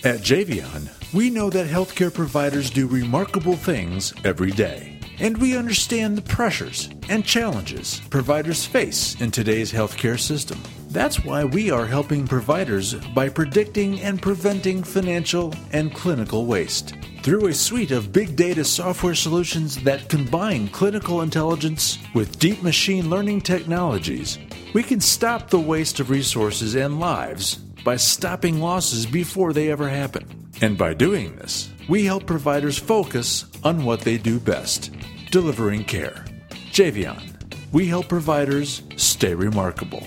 At 0.04 0.20
Jvion, 0.20 0.90
we 1.14 1.30
know 1.30 1.48
that 1.48 1.68
healthcare 1.68 2.12
providers 2.12 2.68
do 2.68 2.86
remarkable 2.86 3.56
things 3.56 4.12
every 4.24 4.50
day. 4.50 5.00
And 5.18 5.38
we 5.38 5.56
understand 5.56 6.18
the 6.18 6.22
pressures 6.22 6.90
and 7.08 7.24
challenges 7.24 8.02
providers 8.10 8.66
face 8.66 9.18
in 9.22 9.30
today's 9.30 9.72
healthcare 9.72 10.20
system. 10.20 10.62
That's 10.90 11.24
why 11.24 11.44
we 11.44 11.70
are 11.70 11.86
helping 11.86 12.26
providers 12.28 12.94
by 13.14 13.30
predicting 13.30 14.02
and 14.02 14.20
preventing 14.20 14.82
financial 14.82 15.54
and 15.72 15.94
clinical 15.94 16.44
waste. 16.44 16.92
Through 17.22 17.48
a 17.48 17.54
suite 17.54 17.90
of 17.90 18.14
big 18.14 18.34
data 18.34 18.64
software 18.64 19.14
solutions 19.14 19.76
that 19.84 20.08
combine 20.08 20.68
clinical 20.68 21.20
intelligence 21.20 21.98
with 22.14 22.38
deep 22.38 22.62
machine 22.62 23.10
learning 23.10 23.42
technologies, 23.42 24.38
we 24.72 24.82
can 24.82 25.00
stop 25.00 25.50
the 25.50 25.60
waste 25.60 26.00
of 26.00 26.08
resources 26.08 26.76
and 26.76 26.98
lives 26.98 27.56
by 27.84 27.96
stopping 27.96 28.58
losses 28.58 29.04
before 29.04 29.52
they 29.52 29.70
ever 29.70 29.86
happen. 29.86 30.24
And 30.62 30.78
by 30.78 30.94
doing 30.94 31.36
this, 31.36 31.70
we 31.90 32.06
help 32.06 32.24
providers 32.24 32.78
focus 32.78 33.44
on 33.64 33.84
what 33.84 34.00
they 34.00 34.16
do 34.16 34.40
best 34.40 34.90
delivering 35.30 35.84
care. 35.84 36.24
Jvion. 36.72 37.26
We 37.70 37.86
help 37.86 38.08
providers 38.08 38.82
stay 38.96 39.34
remarkable. 39.34 40.02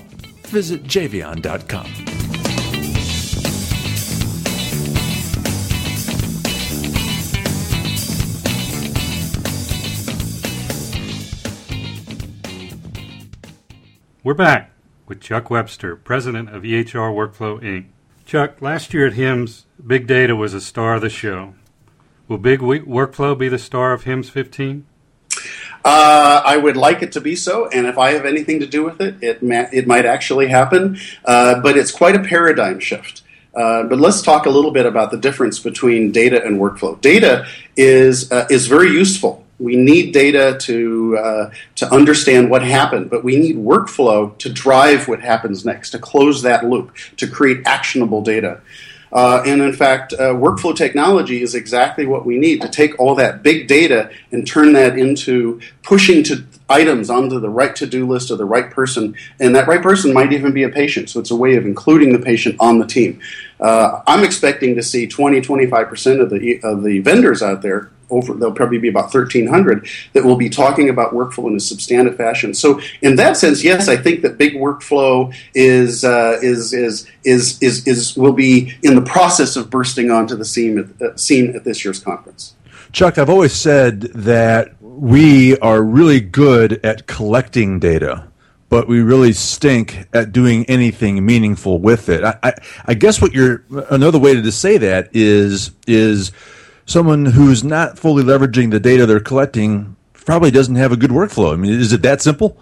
Visit 0.47 0.83
jvion.com. 0.83 2.22
We're 14.25 14.33
back 14.33 14.71
with 15.05 15.19
Chuck 15.19 15.49
Webster, 15.49 15.97
president 15.97 16.47
of 16.47 16.63
EHR 16.63 17.13
Workflow 17.13 17.61
Inc. 17.61 17.87
Chuck, 18.25 18.61
last 18.61 18.93
year 18.93 19.07
at 19.07 19.15
HIMSS, 19.15 19.65
Big 19.85 20.07
Data 20.07 20.33
was 20.33 20.53
a 20.53 20.61
star 20.61 20.95
of 20.95 21.01
the 21.01 21.09
show. 21.09 21.55
Will 22.29 22.37
Big 22.37 22.61
Workflow 22.61 23.37
be 23.37 23.49
the 23.49 23.59
star 23.59 23.91
of 23.91 24.05
HIMSS 24.05 24.29
15? 24.29 24.85
Uh, 25.83 26.41
I 26.45 26.55
would 26.55 26.77
like 26.77 27.01
it 27.01 27.11
to 27.11 27.19
be 27.19 27.35
so, 27.35 27.67
and 27.67 27.85
if 27.85 27.97
I 27.97 28.11
have 28.11 28.23
anything 28.25 28.61
to 28.61 28.65
do 28.65 28.85
with 28.85 29.01
it, 29.01 29.15
it, 29.21 29.43
ma- 29.43 29.67
it 29.73 29.87
might 29.87 30.05
actually 30.05 30.47
happen. 30.47 30.97
Uh, 31.25 31.59
but 31.59 31.75
it's 31.75 31.91
quite 31.91 32.15
a 32.15 32.23
paradigm 32.23 32.79
shift. 32.79 33.23
Uh, 33.53 33.83
but 33.83 33.99
let's 33.99 34.21
talk 34.21 34.45
a 34.45 34.49
little 34.49 34.71
bit 34.71 34.85
about 34.85 35.11
the 35.11 35.17
difference 35.17 35.59
between 35.59 36.13
data 36.13 36.41
and 36.45 36.61
workflow. 36.61 36.99
Data 37.01 37.45
is 37.75 38.31
uh, 38.31 38.47
is 38.49 38.67
very 38.67 38.89
useful 38.91 39.42
we 39.63 39.77
need 39.77 40.11
data 40.11 40.57
to 40.59 41.17
uh, 41.17 41.51
to 41.75 41.91
understand 41.91 42.49
what 42.49 42.63
happened, 42.63 43.09
but 43.09 43.23
we 43.23 43.37
need 43.37 43.55
workflow 43.55 44.37
to 44.39 44.51
drive 44.51 45.07
what 45.07 45.21
happens 45.21 45.63
next, 45.63 45.91
to 45.91 45.99
close 45.99 46.41
that 46.41 46.65
loop, 46.65 46.93
to 47.17 47.27
create 47.27 47.65
actionable 47.65 48.21
data. 48.21 48.59
Uh, 49.13 49.41
and 49.45 49.61
in 49.61 49.71
fact, 49.71 50.11
uh, 50.13 50.33
workflow 50.33 50.75
technology 50.75 51.41
is 51.41 51.53
exactly 51.55 52.05
what 52.05 52.25
we 52.25 52.37
need 52.37 52.61
to 52.61 52.67
take 52.67 52.99
all 52.99 53.15
that 53.15 53.43
big 53.43 53.67
data 53.67 54.09
and 54.31 54.45
turn 54.45 54.73
that 54.73 54.97
into 54.97 55.61
pushing 55.83 56.23
to 56.23 56.43
items 56.67 57.11
onto 57.11 57.39
the 57.39 57.49
right 57.49 57.75
to-do 57.75 58.07
list 58.07 58.31
of 58.31 58.39
the 58.39 58.45
right 58.45 58.71
person, 58.71 59.15
and 59.39 59.55
that 59.55 59.67
right 59.67 59.83
person 59.83 60.11
might 60.13 60.33
even 60.33 60.51
be 60.51 60.63
a 60.63 60.69
patient. 60.69 61.09
So 61.09 61.19
it's 61.19 61.31
a 61.31 61.35
way 61.35 61.55
of 61.55 61.65
including 61.65 62.11
the 62.11 62.19
patient 62.19 62.57
on 62.59 62.79
the 62.79 62.87
team. 62.87 63.21
Uh, 63.61 64.01
I'm 64.07 64.25
expecting 64.25 64.75
to 64.75 64.83
see 64.83 65.07
20, 65.07 65.39
25 65.39 65.87
percent 65.87 66.19
of 66.19 66.29
the 66.29 66.59
of 66.63 66.83
the 66.83 66.99
vendors 66.99 67.41
out 67.41 67.61
there 67.61 67.92
over 68.13 68.33
there'll 68.33 68.53
probably 68.53 68.77
be 68.77 68.89
about 68.89 69.13
1300 69.13 69.87
that 70.13 70.23
will 70.23 70.35
be 70.35 70.49
talking 70.49 70.89
about 70.89 71.13
workflow 71.13 71.47
in 71.47 71.55
a 71.55 71.59
substantive 71.59 72.15
fashion 72.15 72.53
so 72.53 72.79
in 73.01 73.15
that 73.15 73.35
sense 73.35 73.63
yes 73.63 73.87
i 73.89 73.97
think 73.97 74.21
that 74.21 74.37
big 74.37 74.53
workflow 74.53 75.33
is 75.53 76.03
uh, 76.03 76.39
is, 76.41 76.73
is 76.73 77.07
is 77.23 77.61
is 77.61 77.85
is 77.87 78.15
will 78.15 78.33
be 78.33 78.73
in 78.83 78.95
the 78.95 79.01
process 79.01 79.55
of 79.55 79.69
bursting 79.69 80.11
onto 80.11 80.35
the 80.35 80.45
scene 80.45 80.77
at, 80.79 81.01
uh, 81.01 81.15
scene 81.15 81.55
at 81.55 81.63
this 81.63 81.83
year's 81.83 81.99
conference 81.99 82.55
chuck 82.91 83.17
i've 83.17 83.29
always 83.29 83.53
said 83.53 84.01
that 84.13 84.75
we 84.81 85.57
are 85.59 85.81
really 85.81 86.19
good 86.19 86.79
at 86.85 87.07
collecting 87.07 87.79
data 87.79 88.27
but 88.73 88.87
we 88.87 89.01
really 89.01 89.33
stink 89.33 90.07
at 90.13 90.31
doing 90.31 90.65
anything 90.65 91.23
meaningful 91.23 91.77
with 91.77 92.09
it. 92.09 92.23
I, 92.23 92.39
I, 92.41 92.53
I 92.87 92.93
guess 92.95 93.21
what 93.21 93.31
you're 93.31 93.63
another 93.91 94.17
way 94.17 94.33
to 94.33 94.51
say 94.51 94.79
that 94.79 95.09
is 95.13 95.69
is 95.85 96.31
someone 96.85 97.25
who's 97.25 97.63
not 97.63 97.97
fully 97.97 98.23
leveraging 98.23 98.71
the 98.71 98.79
data 98.79 99.05
they're 99.05 99.19
collecting 99.19 99.95
probably 100.13 100.51
doesn't 100.51 100.75
have 100.75 100.91
a 100.91 100.97
good 100.97 101.11
workflow. 101.11 101.53
I 101.53 101.55
mean, 101.55 101.71
is 101.79 101.93
it 101.93 102.01
that 102.03 102.21
simple? 102.21 102.57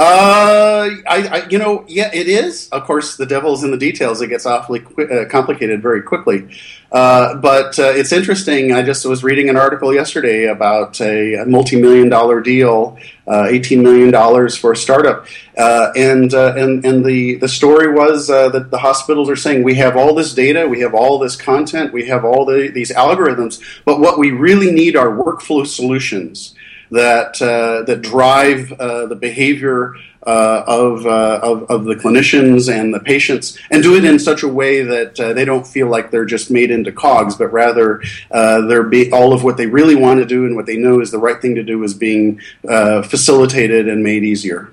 Uh, 0.00 0.88
I, 1.06 1.28
I, 1.28 1.48
you 1.50 1.58
know, 1.58 1.84
yeah, 1.86 2.10
it 2.14 2.26
is. 2.26 2.70
Of 2.70 2.84
course, 2.84 3.18
the 3.18 3.26
devil's 3.26 3.64
in 3.64 3.70
the 3.70 3.76
details. 3.76 4.22
It 4.22 4.28
gets 4.28 4.46
awfully 4.46 4.80
qu- 4.80 5.02
uh, 5.06 5.28
complicated 5.28 5.82
very 5.82 6.00
quickly. 6.00 6.48
Uh, 6.90 7.34
but 7.34 7.78
uh, 7.78 7.92
it's 7.94 8.10
interesting. 8.10 8.72
I 8.72 8.80
just 8.82 9.04
was 9.04 9.22
reading 9.22 9.50
an 9.50 9.58
article 9.58 9.92
yesterday 9.92 10.46
about 10.46 10.98
a, 11.02 11.44
multi-million 11.46 12.08
dollar 12.08 12.40
deal, 12.40 12.98
uh, 13.26 13.48
eighteen 13.50 13.82
million 13.82 14.10
dollars 14.10 14.56
for 14.56 14.72
a 14.72 14.76
startup, 14.76 15.26
uh, 15.58 15.92
and 15.94 16.32
uh, 16.32 16.54
and 16.56 16.82
and 16.82 17.04
the 17.04 17.34
the 17.34 17.48
story 17.48 17.92
was 17.92 18.28
that 18.28 18.70
the 18.70 18.78
hospitals 18.78 19.28
are 19.28 19.36
saying 19.36 19.62
we 19.62 19.74
have 19.74 19.98
all 19.98 20.14
this 20.14 20.32
data, 20.32 20.66
we 20.66 20.80
have 20.80 20.94
all 20.94 21.18
this 21.18 21.36
content, 21.36 21.92
we 21.92 22.06
have 22.06 22.24
all 22.24 22.46
the, 22.46 22.68
these 22.68 22.90
algorithms, 22.90 23.60
but 23.84 24.00
what 24.00 24.18
we 24.18 24.30
really 24.30 24.72
need 24.72 24.96
are 24.96 25.08
workflow 25.10 25.66
solutions 25.66 26.54
that 26.90 27.40
uh, 27.40 27.82
that 27.84 28.02
drive 28.02 28.72
uh, 28.72 29.06
the 29.06 29.16
behavior 29.16 29.94
uh, 30.26 30.64
of, 30.66 31.06
uh, 31.06 31.40
of, 31.42 31.70
of 31.70 31.84
the 31.84 31.94
clinicians 31.94 32.70
and 32.70 32.92
the 32.92 33.00
patients, 33.00 33.58
and 33.70 33.82
do 33.82 33.96
it 33.96 34.04
in 34.04 34.18
such 34.18 34.42
a 34.42 34.48
way 34.48 34.82
that 34.82 35.18
uh, 35.18 35.32
they 35.32 35.46
don't 35.46 35.66
feel 35.66 35.88
like 35.88 36.10
they're 36.10 36.26
just 36.26 36.50
made 36.50 36.70
into 36.70 36.92
cogs, 36.92 37.36
but 37.36 37.46
rather 37.46 38.02
uh, 38.30 38.60
they're 38.66 38.82
be, 38.82 39.10
all 39.12 39.32
of 39.32 39.42
what 39.44 39.56
they 39.56 39.66
really 39.66 39.94
want 39.94 40.20
to 40.20 40.26
do 40.26 40.44
and 40.44 40.56
what 40.56 40.66
they 40.66 40.76
know 40.76 41.00
is 41.00 41.10
the 41.10 41.18
right 41.18 41.40
thing 41.40 41.54
to 41.54 41.62
do 41.62 41.82
is 41.82 41.94
being 41.94 42.38
facilitated 42.62 43.88
and 43.88 44.02
made 44.02 44.22
easier. 44.22 44.70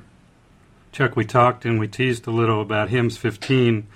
Chuck, 0.91 1.15
we 1.15 1.24
talked 1.24 1.63
and 1.63 1.79
we 1.79 1.88
teased 1.88 2.27
a 2.27 2.31
little 2.31 2.62
about 2.62 2.89
HIMSS 2.89 3.17
15. 3.17 3.88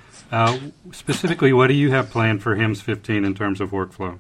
specifically, 0.94 1.52
what 1.52 1.68
do 1.68 1.74
you 1.74 1.92
have 1.92 2.10
planned 2.10 2.42
for 2.42 2.56
HIMSS 2.56 2.82
15 2.82 3.26
in 3.26 3.36
terms 3.36 3.60
of 3.60 3.72
workflow? 3.72 4.20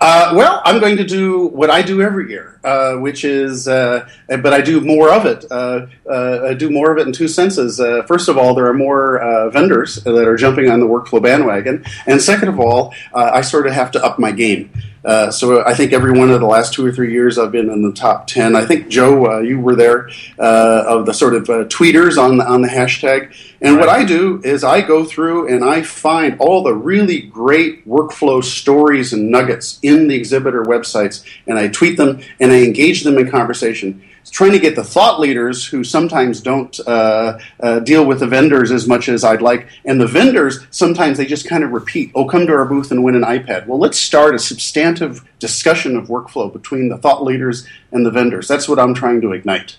Uh, 0.00 0.32
well, 0.34 0.60
I'm 0.64 0.78
going 0.80 0.96
to 0.98 1.04
do 1.04 1.46
what 1.48 1.70
I 1.70 1.82
do 1.82 2.02
every 2.02 2.30
year, 2.30 2.60
uh, 2.64 2.96
which 2.96 3.24
is, 3.24 3.66
uh, 3.66 4.08
but 4.28 4.52
I 4.52 4.60
do 4.60 4.80
more 4.80 5.12
of 5.12 5.26
it. 5.26 5.44
Uh, 5.50 5.86
uh, 6.08 6.48
I 6.48 6.54
do 6.54 6.70
more 6.70 6.92
of 6.92 6.98
it 6.98 7.06
in 7.06 7.12
two 7.12 7.28
senses. 7.28 7.80
Uh, 7.80 8.02
first 8.02 8.28
of 8.28 8.36
all, 8.36 8.54
there 8.54 8.66
are 8.66 8.74
more 8.74 9.50
vendors 9.52 9.96
that 10.04 10.28
are 10.28 10.36
jumping 10.36 10.70
on 10.70 10.80
the 10.80 10.86
workflow 10.86 11.22
bandwagon, 11.22 11.84
and 12.06 12.20
second 12.20 12.48
of 12.48 12.60
all, 12.60 12.94
I 13.14 13.40
sort 13.40 13.66
of 13.66 13.72
have 13.72 13.90
to 13.92 14.04
up 14.04 14.18
my 14.18 14.32
game. 14.32 14.70
Uh, 15.06 15.30
so 15.30 15.64
I 15.64 15.72
think 15.72 15.92
every 15.92 16.10
one 16.10 16.30
of 16.30 16.40
the 16.40 16.46
last 16.46 16.74
two 16.74 16.84
or 16.84 16.90
three 16.90 17.12
years 17.12 17.38
I've 17.38 17.52
been 17.52 17.70
in 17.70 17.82
the 17.82 17.92
top 17.92 18.26
ten. 18.26 18.56
I 18.56 18.66
think 18.66 18.88
Joe, 18.88 19.34
uh, 19.34 19.38
you 19.38 19.60
were 19.60 19.76
there 19.76 20.10
uh, 20.36 20.84
of 20.86 21.06
the 21.06 21.14
sort 21.14 21.34
of 21.34 21.48
uh, 21.48 21.64
tweeters 21.66 22.18
on 22.18 22.38
the 22.38 22.44
on 22.44 22.60
the 22.60 22.68
hashtag. 22.68 23.32
And 23.60 23.78
what 23.78 23.88
I 23.88 24.04
do 24.04 24.40
is 24.42 24.64
I 24.64 24.80
go 24.80 25.04
through 25.04 25.48
and 25.48 25.64
I 25.64 25.82
find 25.82 26.36
all 26.40 26.64
the 26.64 26.74
really 26.74 27.20
great 27.20 27.86
workflow 27.86 28.42
stories 28.42 29.12
and 29.12 29.30
nuggets 29.30 29.78
in 29.82 30.08
the 30.08 30.16
exhibitor 30.16 30.64
websites, 30.64 31.24
and 31.46 31.56
I 31.56 31.68
tweet 31.68 31.96
them 31.96 32.20
and 32.40 32.50
I 32.50 32.64
engage 32.64 33.04
them 33.04 33.16
in 33.16 33.30
conversation 33.30 34.02
trying 34.30 34.52
to 34.52 34.58
get 34.58 34.76
the 34.76 34.84
thought 34.84 35.20
leaders 35.20 35.66
who 35.66 35.84
sometimes 35.84 36.40
don't 36.40 36.78
uh, 36.86 37.38
uh, 37.60 37.80
deal 37.80 38.04
with 38.04 38.20
the 38.20 38.26
vendors 38.26 38.70
as 38.70 38.86
much 38.86 39.08
as 39.08 39.24
I'd 39.24 39.42
like. 39.42 39.68
And 39.84 40.00
the 40.00 40.06
vendors, 40.06 40.66
sometimes 40.70 41.18
they 41.18 41.26
just 41.26 41.48
kind 41.48 41.64
of 41.64 41.70
repeat, 41.70 42.10
oh, 42.14 42.26
come 42.26 42.46
to 42.46 42.52
our 42.52 42.64
booth 42.64 42.90
and 42.90 43.04
win 43.04 43.14
an 43.14 43.22
iPad. 43.22 43.66
Well, 43.66 43.78
let's 43.78 43.98
start 43.98 44.34
a 44.34 44.38
substantive 44.38 45.26
discussion 45.38 45.96
of 45.96 46.08
workflow 46.08 46.52
between 46.52 46.88
the 46.88 46.98
thought 46.98 47.24
leaders 47.24 47.66
and 47.92 48.04
the 48.04 48.10
vendors. 48.10 48.48
That's 48.48 48.68
what 48.68 48.78
I'm 48.78 48.94
trying 48.94 49.20
to 49.22 49.32
ignite. 49.32 49.78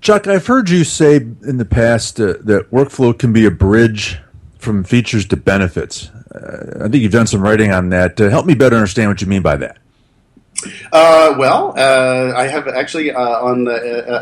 Chuck, 0.00 0.26
I've 0.26 0.46
heard 0.46 0.68
you 0.68 0.82
say 0.82 1.16
in 1.16 1.58
the 1.58 1.64
past 1.64 2.18
uh, 2.18 2.34
that 2.40 2.70
workflow 2.72 3.16
can 3.16 3.32
be 3.32 3.46
a 3.46 3.52
bridge 3.52 4.18
from 4.58 4.82
features 4.82 5.26
to 5.26 5.36
benefits. 5.36 6.08
Uh, 6.08 6.84
I 6.84 6.88
think 6.88 7.02
you've 7.02 7.12
done 7.12 7.26
some 7.26 7.40
writing 7.40 7.70
on 7.72 7.90
that. 7.90 8.20
Uh, 8.20 8.28
help 8.28 8.46
me 8.46 8.54
better 8.54 8.74
understand 8.74 9.10
what 9.10 9.20
you 9.20 9.28
mean 9.28 9.42
by 9.42 9.56
that. 9.56 9.78
Uh, 10.92 11.34
well, 11.38 11.74
uh, 11.76 12.32
I 12.36 12.46
have 12.46 12.68
actually 12.68 13.10
uh, 13.10 13.20
on 13.20 13.64
the, 13.64 13.74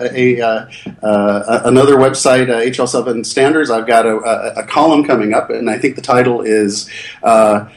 a, 0.02 0.66
a 1.02 1.60
another 1.64 1.96
website, 1.96 2.46
HL7 2.48 3.24
Standards. 3.26 3.70
I've 3.70 3.86
got 3.86 4.06
a, 4.06 4.64
column 4.68 5.04
coming 5.04 5.34
up, 5.34 5.50
and 5.50 5.68
I 5.68 5.78
think 5.78 5.96
the 5.96 6.02
title 6.02 6.42
is. 6.42 6.90
Uh, 7.22 7.68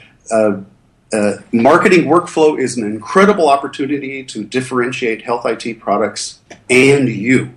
marketing 1.51 2.05
workflow 2.05 2.59
is 2.59 2.75
an 2.75 2.83
incredible 2.83 3.47
opportunity 3.47 4.23
to 4.23 4.43
differentiate 4.43 5.21
health 5.21 5.45
IT 5.45 5.79
products 5.79 6.39
and 6.71 7.07
you. 7.07 7.53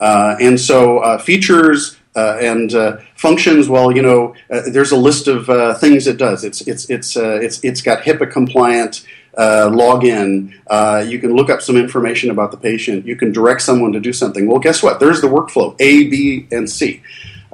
Uh, 0.00 0.34
and 0.40 0.60
so, 0.60 0.98
uh, 0.98 1.16
features 1.16 1.96
and 2.16 2.72
functions. 3.14 3.68
Well, 3.68 3.92
you 3.92 4.02
know, 4.02 4.34
there's 4.48 4.90
a 4.90 4.96
list 4.96 5.28
of 5.28 5.46
things 5.78 6.08
it 6.08 6.16
does. 6.16 6.42
It's 6.42 6.60
it's 6.62 6.90
it's 6.90 7.16
it's 7.16 7.62
it's 7.62 7.82
got 7.82 8.02
HIPAA 8.02 8.32
compliant 8.32 9.06
uh, 9.38 9.70
log 9.72 10.04
in. 10.04 10.52
Uh, 10.66 11.04
you 11.06 11.18
can 11.18 11.34
look 11.34 11.48
up 11.48 11.62
some 11.62 11.76
information 11.76 12.30
about 12.30 12.50
the 12.50 12.56
patient. 12.56 13.06
You 13.06 13.16
can 13.16 13.32
direct 13.32 13.62
someone 13.62 13.92
to 13.92 14.00
do 14.00 14.12
something. 14.12 14.46
Well, 14.48 14.58
guess 14.58 14.82
what? 14.82 14.98
There's 14.98 15.20
the 15.20 15.28
workflow 15.28 15.76
A, 15.78 16.08
B, 16.08 16.48
and 16.50 16.68
C. 16.68 17.02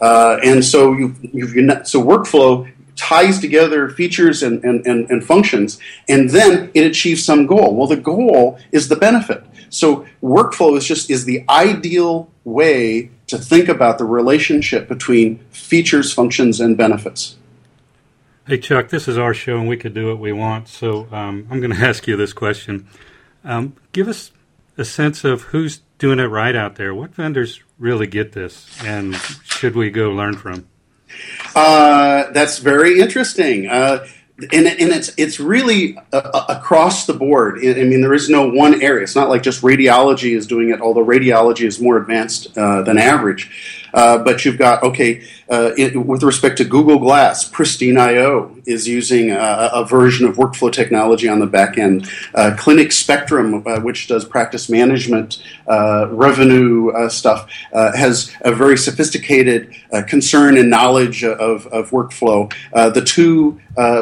Uh, 0.01 0.39
and 0.43 0.65
so 0.65 0.93
you, 0.93 1.15
so 1.85 2.03
workflow 2.03 2.71
ties 2.97 3.41
together 3.41 3.89
features 3.89 4.43
and, 4.43 4.65
and, 4.65 4.87
and, 4.87 5.11
and, 5.11 5.25
functions, 5.25 5.79
and 6.09 6.31
then 6.31 6.71
it 6.75 6.85
achieves 6.85 7.25
some 7.25 7.47
goal. 7.47 7.75
Well, 7.75 7.87
the 7.87 7.97
goal 7.97 8.59
is 8.73 8.89
the 8.89 8.97
benefit. 8.97 9.45
So 9.69 10.07
workflow 10.23 10.77
is 10.77 10.87
just 10.87 11.11
is 11.11 11.25
the 11.25 11.45
ideal 11.49 12.31
way 12.45 13.11
to 13.27 13.39
think 13.39 13.69
about 13.69 13.99
the 13.99 14.05
relationship 14.05 14.89
between 14.89 15.39
features, 15.51 16.13
functions, 16.13 16.61
and 16.61 16.77
benefits. 16.77 17.37
Hey, 18.47 18.59
Chuck, 18.59 18.91
this 18.91 19.09
is 19.09 19.17
our 19.17 19.33
show 19.33 19.57
and 19.57 19.67
we 19.67 19.79
could 19.79 19.95
do 19.95 20.09
what 20.09 20.19
we 20.19 20.31
want. 20.31 20.69
So 20.69 21.09
um, 21.11 21.49
I'm 21.51 21.61
going 21.61 21.71
to 21.75 21.79
ask 21.79 22.07
you 22.07 22.15
this 22.15 22.35
question. 22.35 22.87
Um, 23.43 23.75
give 23.93 24.07
us 24.07 24.33
a 24.77 24.85
sense 24.85 25.25
of 25.25 25.43
who's 25.45 25.81
doing 25.97 26.19
it 26.19 26.25
right 26.27 26.55
out 26.55 26.77
there. 26.77 26.95
What 26.95 27.15
vendors 27.15 27.63
really 27.79 28.07
get 28.07 28.33
this 28.33 28.69
and 28.85 29.15
should 29.45 29.75
we 29.75 29.89
go 29.89 30.11
learn 30.11 30.37
from? 30.37 30.69
Uh, 31.57 32.31
that's 32.33 32.59
very 32.59 33.01
interesting. 33.01 33.67
Uh, 33.67 34.07
and, 34.53 34.67
and, 34.67 34.93
it's 34.93 35.15
it's 35.17 35.39
really 35.39 35.97
uh, 36.13 36.45
across 36.49 37.07
the 37.07 37.15
board. 37.15 37.61
I 37.61 37.85
mean, 37.85 38.01
there 38.01 38.13
is 38.13 38.29
no 38.29 38.51
one 38.51 38.83
area. 38.83 39.05
It's 39.05 39.15
not 39.15 39.29
like 39.29 39.43
just 39.43 39.63
radiology 39.63 40.37
is 40.37 40.49
doing 40.49 40.71
it, 40.71 40.81
although 40.81 41.05
radiology 41.05 41.65
is 41.67 41.81
more 41.81 41.97
advanced 41.97 42.59
uh, 42.59 42.83
than 42.83 42.99
average. 42.99 43.84
Uh, 43.95 44.19
but 44.19 44.45
you've 44.45 44.59
got, 44.59 44.83
okay, 44.83 45.23
uh, 45.49 45.71
it, 45.79 45.97
with 45.97 46.25
respect 46.25 46.59
to 46.59 46.65
Google 46.65 46.99
Glass, 46.99 47.49
Pristine 47.49 47.97
IO 47.97 48.57
is 48.67 48.89
using 48.89 49.31
a, 49.31 49.71
a, 49.73 49.85
version 49.85 50.27
of 50.27 50.37
workflow 50.37 50.73
technology 50.73 51.29
on 51.29 51.39
the 51.39 51.47
back 51.47 51.79
end. 51.79 52.11
Uh, 52.35 52.57
Clinic 52.59 52.91
Spectrum, 52.91 53.63
uh, 53.67 53.79
which 53.81 54.09
does 54.09 54.25
practice 54.25 54.69
management, 54.69 55.41
uh, 55.69 56.09
revenue 56.11 56.91
stuff, 57.09 57.49
has 57.73 58.35
a 58.41 58.53
very 58.53 58.77
sophisticated 58.77 59.73
concern 60.09 60.57
and 60.57 60.71
knowledge 60.71 61.23
of, 61.23 61.67
of 61.69 61.91
workflow. 61.91 62.53
the 62.73 63.05
two 63.05 63.61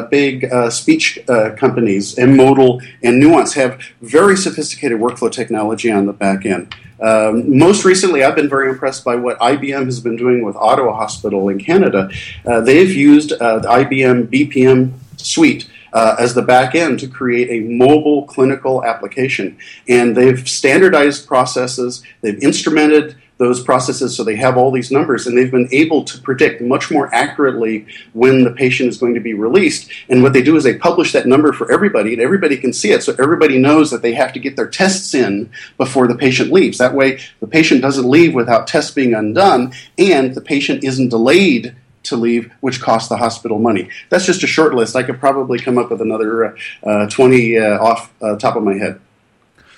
big 0.09 0.49
speech 0.71 1.19
companies, 1.57 2.17
M-Modal 2.17 2.81
and 3.03 3.19
Nuance, 3.19 3.53
have 3.53 3.79
very 4.01 4.37
sophisticated 4.37 4.97
workflow 4.97 5.31
technology 5.31 5.91
on 5.91 6.07
the 6.07 6.13
back 6.13 6.45
end. 6.45 6.73
Um, 7.03 7.57
most 7.57 7.83
recently, 7.83 8.23
I've 8.23 8.35
been 8.35 8.49
very 8.49 8.69
impressed 8.69 9.03
by 9.03 9.15
what 9.15 9.37
IBM 9.39 9.85
has 9.85 9.99
been 9.99 10.15
doing 10.15 10.43
with 10.43 10.55
Ottawa 10.55 10.93
Hospital 10.95 11.49
in 11.49 11.59
Canada. 11.59 12.09
Uh, 12.45 12.61
they've 12.61 12.91
used 12.91 13.33
uh, 13.33 13.59
the 13.59 13.67
IBM 13.67 14.27
BPM 14.27 14.93
suite 15.17 15.69
uh, 15.91 16.15
as 16.17 16.33
the 16.33 16.41
back 16.41 16.75
end 16.75 16.99
to 16.99 17.07
create 17.07 17.49
a 17.49 17.67
mobile 17.67 18.23
clinical 18.23 18.83
application. 18.83 19.57
And 19.87 20.15
they've 20.15 20.47
standardized 20.47 21.27
processes, 21.27 22.03
they've 22.21 22.41
instrumented 22.41 23.15
those 23.43 23.61
processes 23.61 24.15
so 24.15 24.23
they 24.23 24.35
have 24.35 24.57
all 24.57 24.71
these 24.71 24.91
numbers 24.91 25.27
and 25.27 25.37
they've 25.37 25.51
been 25.51 25.67
able 25.71 26.03
to 26.03 26.17
predict 26.19 26.61
much 26.61 26.89
more 26.89 27.13
accurately 27.13 27.85
when 28.13 28.43
the 28.43 28.51
patient 28.51 28.87
is 28.89 28.97
going 28.97 29.13
to 29.13 29.19
be 29.19 29.33
released 29.33 29.91
and 30.09 30.23
what 30.23 30.31
they 30.31 30.41
do 30.41 30.55
is 30.55 30.63
they 30.63 30.77
publish 30.77 31.11
that 31.11 31.27
number 31.27 31.51
for 31.51 31.69
everybody 31.71 32.13
and 32.13 32.21
everybody 32.21 32.55
can 32.55 32.71
see 32.71 32.91
it 32.91 33.03
so 33.03 33.13
everybody 33.19 33.57
knows 33.57 33.91
that 33.91 34.01
they 34.01 34.13
have 34.13 34.31
to 34.31 34.39
get 34.39 34.55
their 34.55 34.69
tests 34.69 35.13
in 35.13 35.49
before 35.77 36.07
the 36.07 36.15
patient 36.15 36.51
leaves 36.51 36.77
that 36.77 36.95
way 36.95 37.19
the 37.41 37.47
patient 37.47 37.81
doesn't 37.81 38.09
leave 38.09 38.33
without 38.33 38.65
tests 38.65 38.91
being 38.91 39.13
undone 39.13 39.73
and 39.97 40.33
the 40.35 40.41
patient 40.41 40.83
isn't 40.83 41.09
delayed 41.09 41.75
to 42.03 42.17
leave, 42.17 42.51
which 42.59 42.81
costs 42.81 43.09
the 43.09 43.17
hospital 43.17 43.59
money. 43.59 43.89
That's 44.09 44.25
just 44.25 44.43
a 44.43 44.47
short 44.47 44.73
list. 44.73 44.95
I 44.95 45.03
could 45.03 45.19
probably 45.19 45.57
come 45.59 45.77
up 45.77 45.89
with 45.89 46.01
another 46.01 46.57
uh, 46.83 47.07
20 47.07 47.57
uh, 47.57 47.79
off 47.79 48.13
uh, 48.21 48.35
top 48.35 48.55
of 48.55 48.63
my 48.63 48.75
head. 48.75 48.99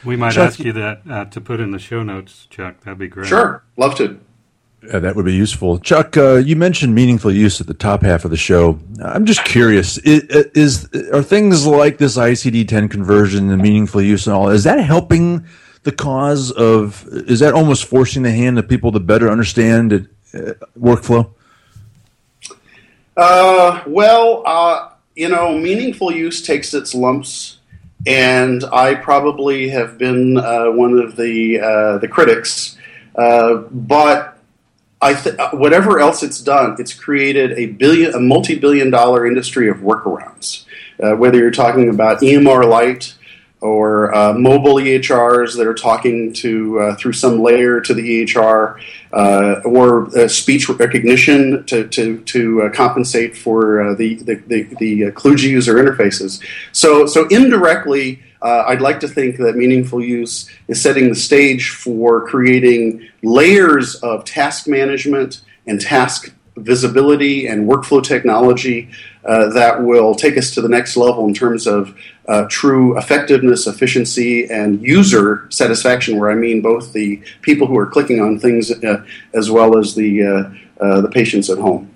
We 0.05 0.15
might 0.15 0.33
Chuck, 0.33 0.47
ask 0.47 0.59
you 0.59 0.71
that 0.73 1.01
uh, 1.09 1.25
to 1.25 1.41
put 1.41 1.59
in 1.59 1.71
the 1.71 1.79
show 1.79 2.03
notes, 2.03 2.47
Chuck. 2.49 2.81
That'd 2.81 2.99
be 2.99 3.07
great. 3.07 3.27
Sure, 3.27 3.63
love 3.75 3.95
to. 3.95 4.19
Uh, 4.91 4.99
that 4.99 5.15
would 5.15 5.25
be 5.25 5.33
useful. 5.33 5.79
Chuck, 5.79 6.15
uh, 6.15 6.35
you 6.35 6.55
mentioned 6.55 6.93
meaningful 6.93 7.31
use 7.31 7.59
at 7.59 7.65
the 7.65 7.73
top 7.73 8.03
half 8.03 8.23
of 8.23 8.31
the 8.31 8.37
show. 8.37 8.79
I'm 9.03 9.25
just 9.25 9.43
curious: 9.43 9.97
is, 9.99 10.23
is 10.53 10.89
are 11.11 11.23
things 11.23 11.65
like 11.65 11.97
this 11.97 12.17
ICD-10 12.17 12.91
conversion 12.91 13.49
and 13.49 13.61
meaningful 13.61 14.01
use 14.01 14.27
and 14.27 14.35
all 14.35 14.49
is 14.49 14.63
that 14.65 14.79
helping 14.79 15.45
the 15.83 15.91
cause 15.91 16.51
of? 16.51 17.07
Is 17.11 17.39
that 17.39 17.53
almost 17.53 17.85
forcing 17.85 18.23
the 18.23 18.31
hand 18.31 18.59
of 18.59 18.69
people 18.69 18.91
to 18.91 18.99
better 18.99 19.29
understand 19.29 19.91
it, 19.91 20.07
uh, 20.33 20.53
workflow? 20.79 21.31
Uh, 23.17 23.81
well, 23.87 24.43
uh, 24.45 24.89
you 25.15 25.29
know, 25.29 25.57
meaningful 25.57 26.11
use 26.11 26.41
takes 26.41 26.73
its 26.73 26.93
lumps 26.93 27.59
and 28.05 28.63
I 28.71 28.95
probably 28.95 29.69
have 29.69 29.97
been 29.97 30.37
uh, 30.37 30.71
one 30.71 30.97
of 30.99 31.15
the 31.15 31.59
uh, 31.59 31.97
the 31.97 32.07
critics. 32.07 32.77
Uh, 33.15 33.55
but 33.71 34.37
I 35.01 35.13
th- 35.13 35.35
whatever 35.53 35.99
else 35.99 36.23
it's 36.23 36.39
done, 36.39 36.75
it's 36.79 36.93
created 36.93 37.53
a 37.53 37.67
billion, 37.67 38.13
a 38.13 38.19
multi-billion 38.19 38.89
dollar 38.89 39.25
industry 39.25 39.69
of 39.69 39.77
workarounds. 39.77 40.65
Uh, 41.01 41.15
whether 41.15 41.37
you're 41.37 41.51
talking 41.51 41.89
about 41.89 42.21
EMR 42.21 42.67
Lite 42.67 43.14
or 43.65 44.13
uh, 44.13 44.33
mobile 44.33 44.75
EHRs 44.75 45.57
that 45.57 45.65
are 45.65 45.73
talking 45.73 46.31
to 46.33 46.79
uh, 46.79 46.95
through 46.95 47.13
some 47.13 47.39
layer 47.39 47.81
to 47.81 47.93
the 47.93 48.23
EHR, 48.23 48.79
uh, 49.11 49.61
or 49.65 50.07
uh, 50.17 50.27
speech 50.27 50.69
recognition 50.69 51.65
to 51.65 51.87
to, 51.87 52.19
to 52.21 52.61
uh, 52.63 52.69
compensate 52.69 53.35
for 53.35 53.81
uh, 53.81 53.95
the 53.95 54.15
the 54.15 54.35
the, 54.47 54.63
the 54.79 55.41
user 55.41 55.75
interfaces. 55.75 56.41
So 56.71 57.05
so 57.05 57.27
indirectly. 57.27 58.21
I'd 58.47 58.79
like 58.79 58.99
to 58.99 59.07
think 59.07 59.37
that 59.37 59.55
meaningful 59.55 60.03
use 60.03 60.47
is 60.67 60.79
setting 60.79 61.09
the 61.09 61.15
stage 61.15 61.71
for 61.71 62.27
creating 62.27 63.09
layers 63.23 63.95
of 63.95 64.23
task 64.23 64.67
management 64.67 65.41
and 65.65 65.81
task 65.81 66.31
visibility 66.57 67.47
and 67.47 67.67
workflow 67.67 68.03
technology 68.03 68.89
uh, 69.25 69.49
that 69.49 69.83
will 69.83 70.15
take 70.15 70.37
us 70.37 70.51
to 70.51 70.61
the 70.61 70.69
next 70.69 70.95
level 70.95 71.25
in 71.27 71.33
terms 71.33 71.67
of 71.67 71.95
uh, 72.27 72.45
true 72.49 72.97
effectiveness, 72.97 73.67
efficiency, 73.67 74.49
and 74.49 74.81
user 74.81 75.47
satisfaction. 75.49 76.19
Where 76.19 76.31
I 76.31 76.35
mean 76.35 76.61
both 76.61 76.93
the 76.93 77.21
people 77.41 77.67
who 77.67 77.77
are 77.77 77.87
clicking 77.87 78.19
on 78.19 78.39
things 78.39 78.71
uh, 78.71 79.05
as 79.33 79.51
well 79.51 79.77
as 79.77 79.95
the 79.95 80.23
uh, 80.23 80.83
uh, 80.83 81.01
the 81.01 81.09
patients 81.09 81.49
at 81.49 81.57
home. 81.57 81.91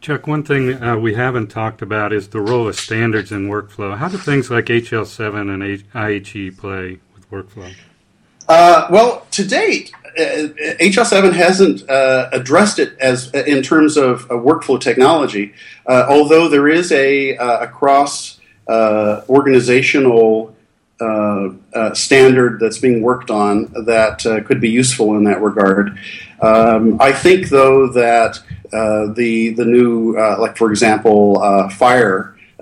Chuck, 0.00 0.26
one 0.26 0.42
thing 0.42 0.82
uh, 0.82 0.96
we 0.96 1.14
haven't 1.14 1.46
talked 1.46 1.80
about 1.80 2.12
is 2.12 2.28
the 2.28 2.40
role 2.40 2.66
of 2.66 2.74
standards 2.74 3.30
in 3.30 3.48
workflow. 3.48 3.96
How 3.96 4.08
do 4.08 4.18
things 4.18 4.50
like 4.50 4.64
HL7 4.64 5.52
and 5.52 5.62
IHE 5.94 6.58
play 6.58 6.98
with 7.14 7.30
workflow? 7.30 7.72
well, 8.48 9.26
to 9.30 9.46
date, 9.46 9.92
HL7 10.16 11.12
uh, 11.12 11.32
hasn't 11.32 11.88
uh, 11.88 12.28
addressed 12.32 12.78
it 12.78 12.98
as 12.98 13.32
uh, 13.34 13.44
in 13.46 13.62
terms 13.62 13.96
of 13.96 14.24
uh, 14.24 14.34
workflow 14.34 14.80
technology, 14.80 15.54
uh, 15.86 16.06
although 16.08 16.48
there 16.48 16.68
is 16.68 16.92
a, 16.92 17.36
uh, 17.36 17.64
a 17.64 17.68
cross 17.68 18.40
Uh, 18.72 19.22
organizational 19.28 20.56
uh, 20.98 21.50
uh, 21.74 21.92
standard 21.92 22.58
that's 22.58 22.78
being 22.78 23.02
worked 23.02 23.30
on 23.30 23.70
that 23.84 24.20
could 24.46 24.62
be 24.62 24.70
useful 24.70 25.14
in 25.18 25.24
that 25.24 25.42
regard. 25.42 25.98
Um, 26.40 26.96
I 26.98 27.12
think, 27.12 27.50
though, 27.50 27.88
that 27.88 28.40
the 28.70 29.50
the 29.50 29.64
new, 29.66 30.16
like 30.16 30.56
for 30.56 30.70
example, 30.70 31.38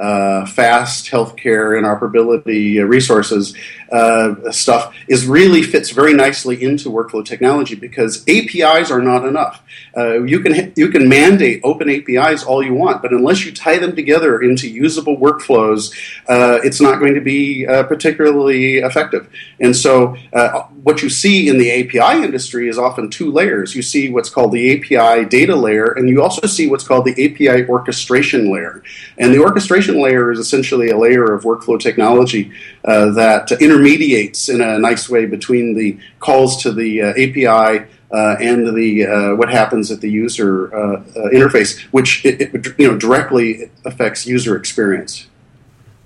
FHIR. 0.01 0.49
fast 0.49 1.07
healthcare 1.07 1.79
interoperability 1.79 2.87
resources 2.87 3.55
uh, 3.93 4.51
stuff 4.53 4.95
is 5.09 5.27
really 5.27 5.63
fits 5.63 5.91
very 5.91 6.15
nicely 6.15 6.63
into 6.63 6.89
workflow 6.89 7.25
technology 7.25 7.75
because 7.75 8.25
APIs 8.29 8.91
are 8.91 9.03
not 9.03 9.27
enough. 9.27 9.63
Uh, 9.97 10.23
you 10.23 10.41
can 10.41 10.73
you 10.77 10.89
can 10.89 11.09
mandate 11.09 11.61
open 11.65 11.91
APIs 11.91 12.45
all 12.45 12.63
you 12.63 12.75
want, 12.75 13.03
but 13.03 13.13
unless 13.13 13.45
you 13.45 13.53
tie 13.53 13.79
them 13.79 13.97
together 13.97 14.41
into 14.41 14.69
usable 14.69 15.17
workflows, 15.17 15.93
uh, 16.29 16.61
it's 16.63 16.81
not 16.81 17.01
going 17.01 17.15
to 17.15 17.21
be 17.21 17.67
uh, 17.67 17.83
particularly 17.85 18.77
effective. 18.77 19.29
And 19.59 19.75
so, 19.75 20.17
uh, 20.33 20.67
what 20.83 21.03
you 21.03 21.11
see 21.11 21.49
in 21.49 21.59
the 21.59 21.71
API 21.71 22.25
industry 22.25 22.69
is 22.69 22.79
often 22.79 23.11
two 23.11 23.31
layers. 23.31 23.75
You 23.75 23.83
see 23.83 24.11
what's 24.11 24.31
called 24.31 24.53
the 24.53 24.77
API 24.77 25.27
data 25.27 25.55
layer, 25.55 25.87
and 25.87 26.09
you 26.09 26.23
also 26.23 26.47
see 26.47 26.69
what's 26.69 26.85
called 26.85 27.05
the 27.05 27.13
API 27.13 27.67
orchestration 27.67 28.51
layer. 28.53 28.83
And 29.19 29.35
the 29.35 29.41
orchestration 29.41 30.01
layer 30.01 30.31
is 30.31 30.39
essentially 30.39 30.91
a 30.91 30.97
layer 30.97 31.35
of 31.35 31.45
workflow 31.45 31.79
technology 31.79 32.53
uh, 32.85 33.11
that 33.13 33.53
intermediates 33.53 34.49
in 34.49 34.61
a 34.61 34.79
nice 34.79 35.09
way 35.09 35.27
between 35.27 35.75
the 35.75 35.99
calls 36.19 36.63
to 36.63 36.73
the 36.73 37.03
uh, 37.03 37.11
API 37.11 37.87
uh, 38.13 38.37
and 38.41 38.75
the 38.77 39.07
uh, 39.07 39.37
what 39.37 39.51
happens 39.51 39.91
at 39.91 40.01
the 40.01 40.11
user 40.11 40.75
uh, 40.75 40.97
uh, 40.97 41.29
interface, 41.31 41.81
which 41.93 42.25
it, 42.25 42.41
it, 42.55 42.79
you 42.79 42.91
know 42.91 42.97
directly 42.97 43.71
affects 43.85 44.27
user 44.27 44.57
experience. 44.57 45.27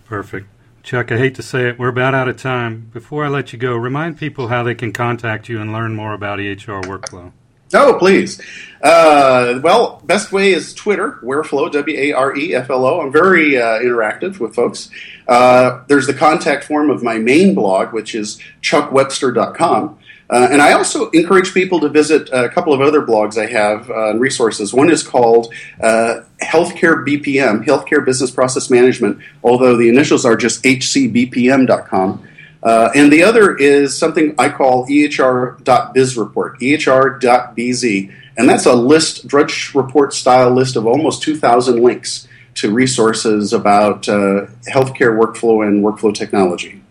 Perfect. 0.04 0.46
Chuck, 0.84 1.10
I 1.10 1.16
hate 1.16 1.34
to 1.36 1.42
say 1.42 1.70
it, 1.70 1.78
we're 1.78 1.88
about 1.88 2.14
out 2.14 2.28
of 2.28 2.36
time. 2.36 2.90
Before 2.92 3.24
I 3.24 3.28
let 3.28 3.54
you 3.54 3.58
go, 3.58 3.74
remind 3.74 4.18
people 4.18 4.48
how 4.48 4.62
they 4.62 4.74
can 4.74 4.92
contact 4.92 5.48
you 5.48 5.58
and 5.58 5.72
learn 5.72 5.94
more 5.94 6.12
about 6.12 6.40
EHR 6.40 6.84
workflow. 6.84 7.32
Oh, 7.72 7.96
please. 7.98 8.38
Uh, 8.82 9.60
well, 9.62 10.02
best 10.04 10.30
way 10.30 10.52
is 10.52 10.74
Twitter, 10.74 11.18
Wareflow, 11.22 11.72
W 11.72 11.98
A 11.98 12.12
R 12.12 12.36
E 12.36 12.54
F 12.54 12.68
L 12.68 12.84
O. 12.84 13.00
I'm 13.00 13.10
very 13.10 13.56
uh, 13.56 13.80
interactive 13.80 14.38
with 14.38 14.54
folks. 14.54 14.90
Uh, 15.26 15.82
there's 15.88 16.06
the 16.06 16.12
contact 16.12 16.64
form 16.64 16.90
of 16.90 17.02
my 17.02 17.16
main 17.16 17.54
blog, 17.54 17.94
which 17.94 18.14
is 18.14 18.38
chuckwebster.com. 18.60 19.98
Uh, 20.30 20.48
and 20.50 20.62
I 20.62 20.72
also 20.72 21.10
encourage 21.10 21.52
people 21.52 21.80
to 21.80 21.88
visit 21.88 22.30
a 22.32 22.48
couple 22.48 22.72
of 22.72 22.80
other 22.80 23.02
blogs 23.02 23.36
I 23.36 23.46
have 23.46 23.90
uh, 23.90 24.10
and 24.10 24.20
resources. 24.20 24.72
One 24.72 24.90
is 24.90 25.02
called 25.02 25.52
uh, 25.82 26.20
Healthcare 26.42 27.06
BPM, 27.06 27.64
Healthcare 27.64 28.04
Business 28.04 28.30
Process 28.30 28.70
Management, 28.70 29.18
although 29.42 29.76
the 29.76 29.88
initials 29.88 30.24
are 30.24 30.36
just 30.36 30.62
hcbpm.com. 30.64 32.28
Uh, 32.62 32.90
and 32.94 33.12
the 33.12 33.22
other 33.22 33.54
is 33.54 33.96
something 33.96 34.34
I 34.38 34.48
call 34.48 34.86
EHR.biz 34.86 36.16
report, 36.16 36.58
EHR.bz. 36.60 38.12
And 38.36 38.48
that's 38.48 38.66
a 38.66 38.74
list, 38.74 39.26
Drudge 39.26 39.74
Report 39.74 40.14
style 40.14 40.50
list 40.50 40.76
of 40.76 40.86
almost 40.86 41.22
2,000 41.22 41.82
links 41.82 42.26
to 42.54 42.72
resources 42.72 43.52
about 43.52 44.08
uh, 44.08 44.46
healthcare 44.66 45.18
workflow 45.18 45.66
and 45.66 45.84
workflow 45.84 46.14
technology. 46.14 46.83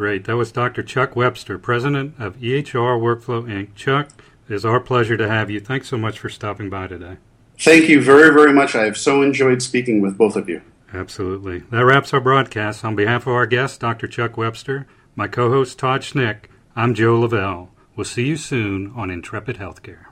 Great. 0.00 0.24
That 0.24 0.36
was 0.36 0.50
Dr. 0.50 0.82
Chuck 0.82 1.14
Webster, 1.14 1.58
president 1.58 2.14
of 2.18 2.38
EHR 2.38 2.98
Workflow 2.98 3.42
Inc. 3.42 3.74
Chuck, 3.74 4.08
it 4.48 4.54
is 4.54 4.64
our 4.64 4.80
pleasure 4.80 5.18
to 5.18 5.28
have 5.28 5.50
you. 5.50 5.60
Thanks 5.60 5.88
so 5.88 5.98
much 5.98 6.18
for 6.18 6.30
stopping 6.30 6.70
by 6.70 6.86
today. 6.86 7.18
Thank 7.58 7.86
you 7.90 8.00
very, 8.00 8.32
very 8.32 8.50
much. 8.50 8.74
I 8.74 8.84
have 8.84 8.96
so 8.96 9.20
enjoyed 9.20 9.60
speaking 9.60 10.00
with 10.00 10.16
both 10.16 10.36
of 10.36 10.48
you. 10.48 10.62
Absolutely. 10.94 11.64
That 11.70 11.84
wraps 11.84 12.14
our 12.14 12.20
broadcast. 12.22 12.82
On 12.82 12.96
behalf 12.96 13.26
of 13.26 13.34
our 13.34 13.44
guest, 13.44 13.80
Dr. 13.80 14.08
Chuck 14.08 14.38
Webster, 14.38 14.86
my 15.16 15.28
co 15.28 15.50
host 15.50 15.78
Todd 15.78 16.00
Schnick, 16.00 16.44
I'm 16.74 16.94
Joe 16.94 17.20
Lavelle. 17.20 17.68
We'll 17.94 18.06
see 18.06 18.26
you 18.26 18.38
soon 18.38 18.94
on 18.96 19.10
Intrepid 19.10 19.58
Healthcare. 19.58 20.06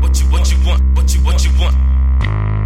What 0.00 0.20
you 0.20 0.26
what 0.26 0.52
you 0.52 0.64
want? 0.64 0.96
What 0.96 1.12
you 1.12 1.20
what 1.24 1.44
you 1.44 1.50
want? 1.58 2.61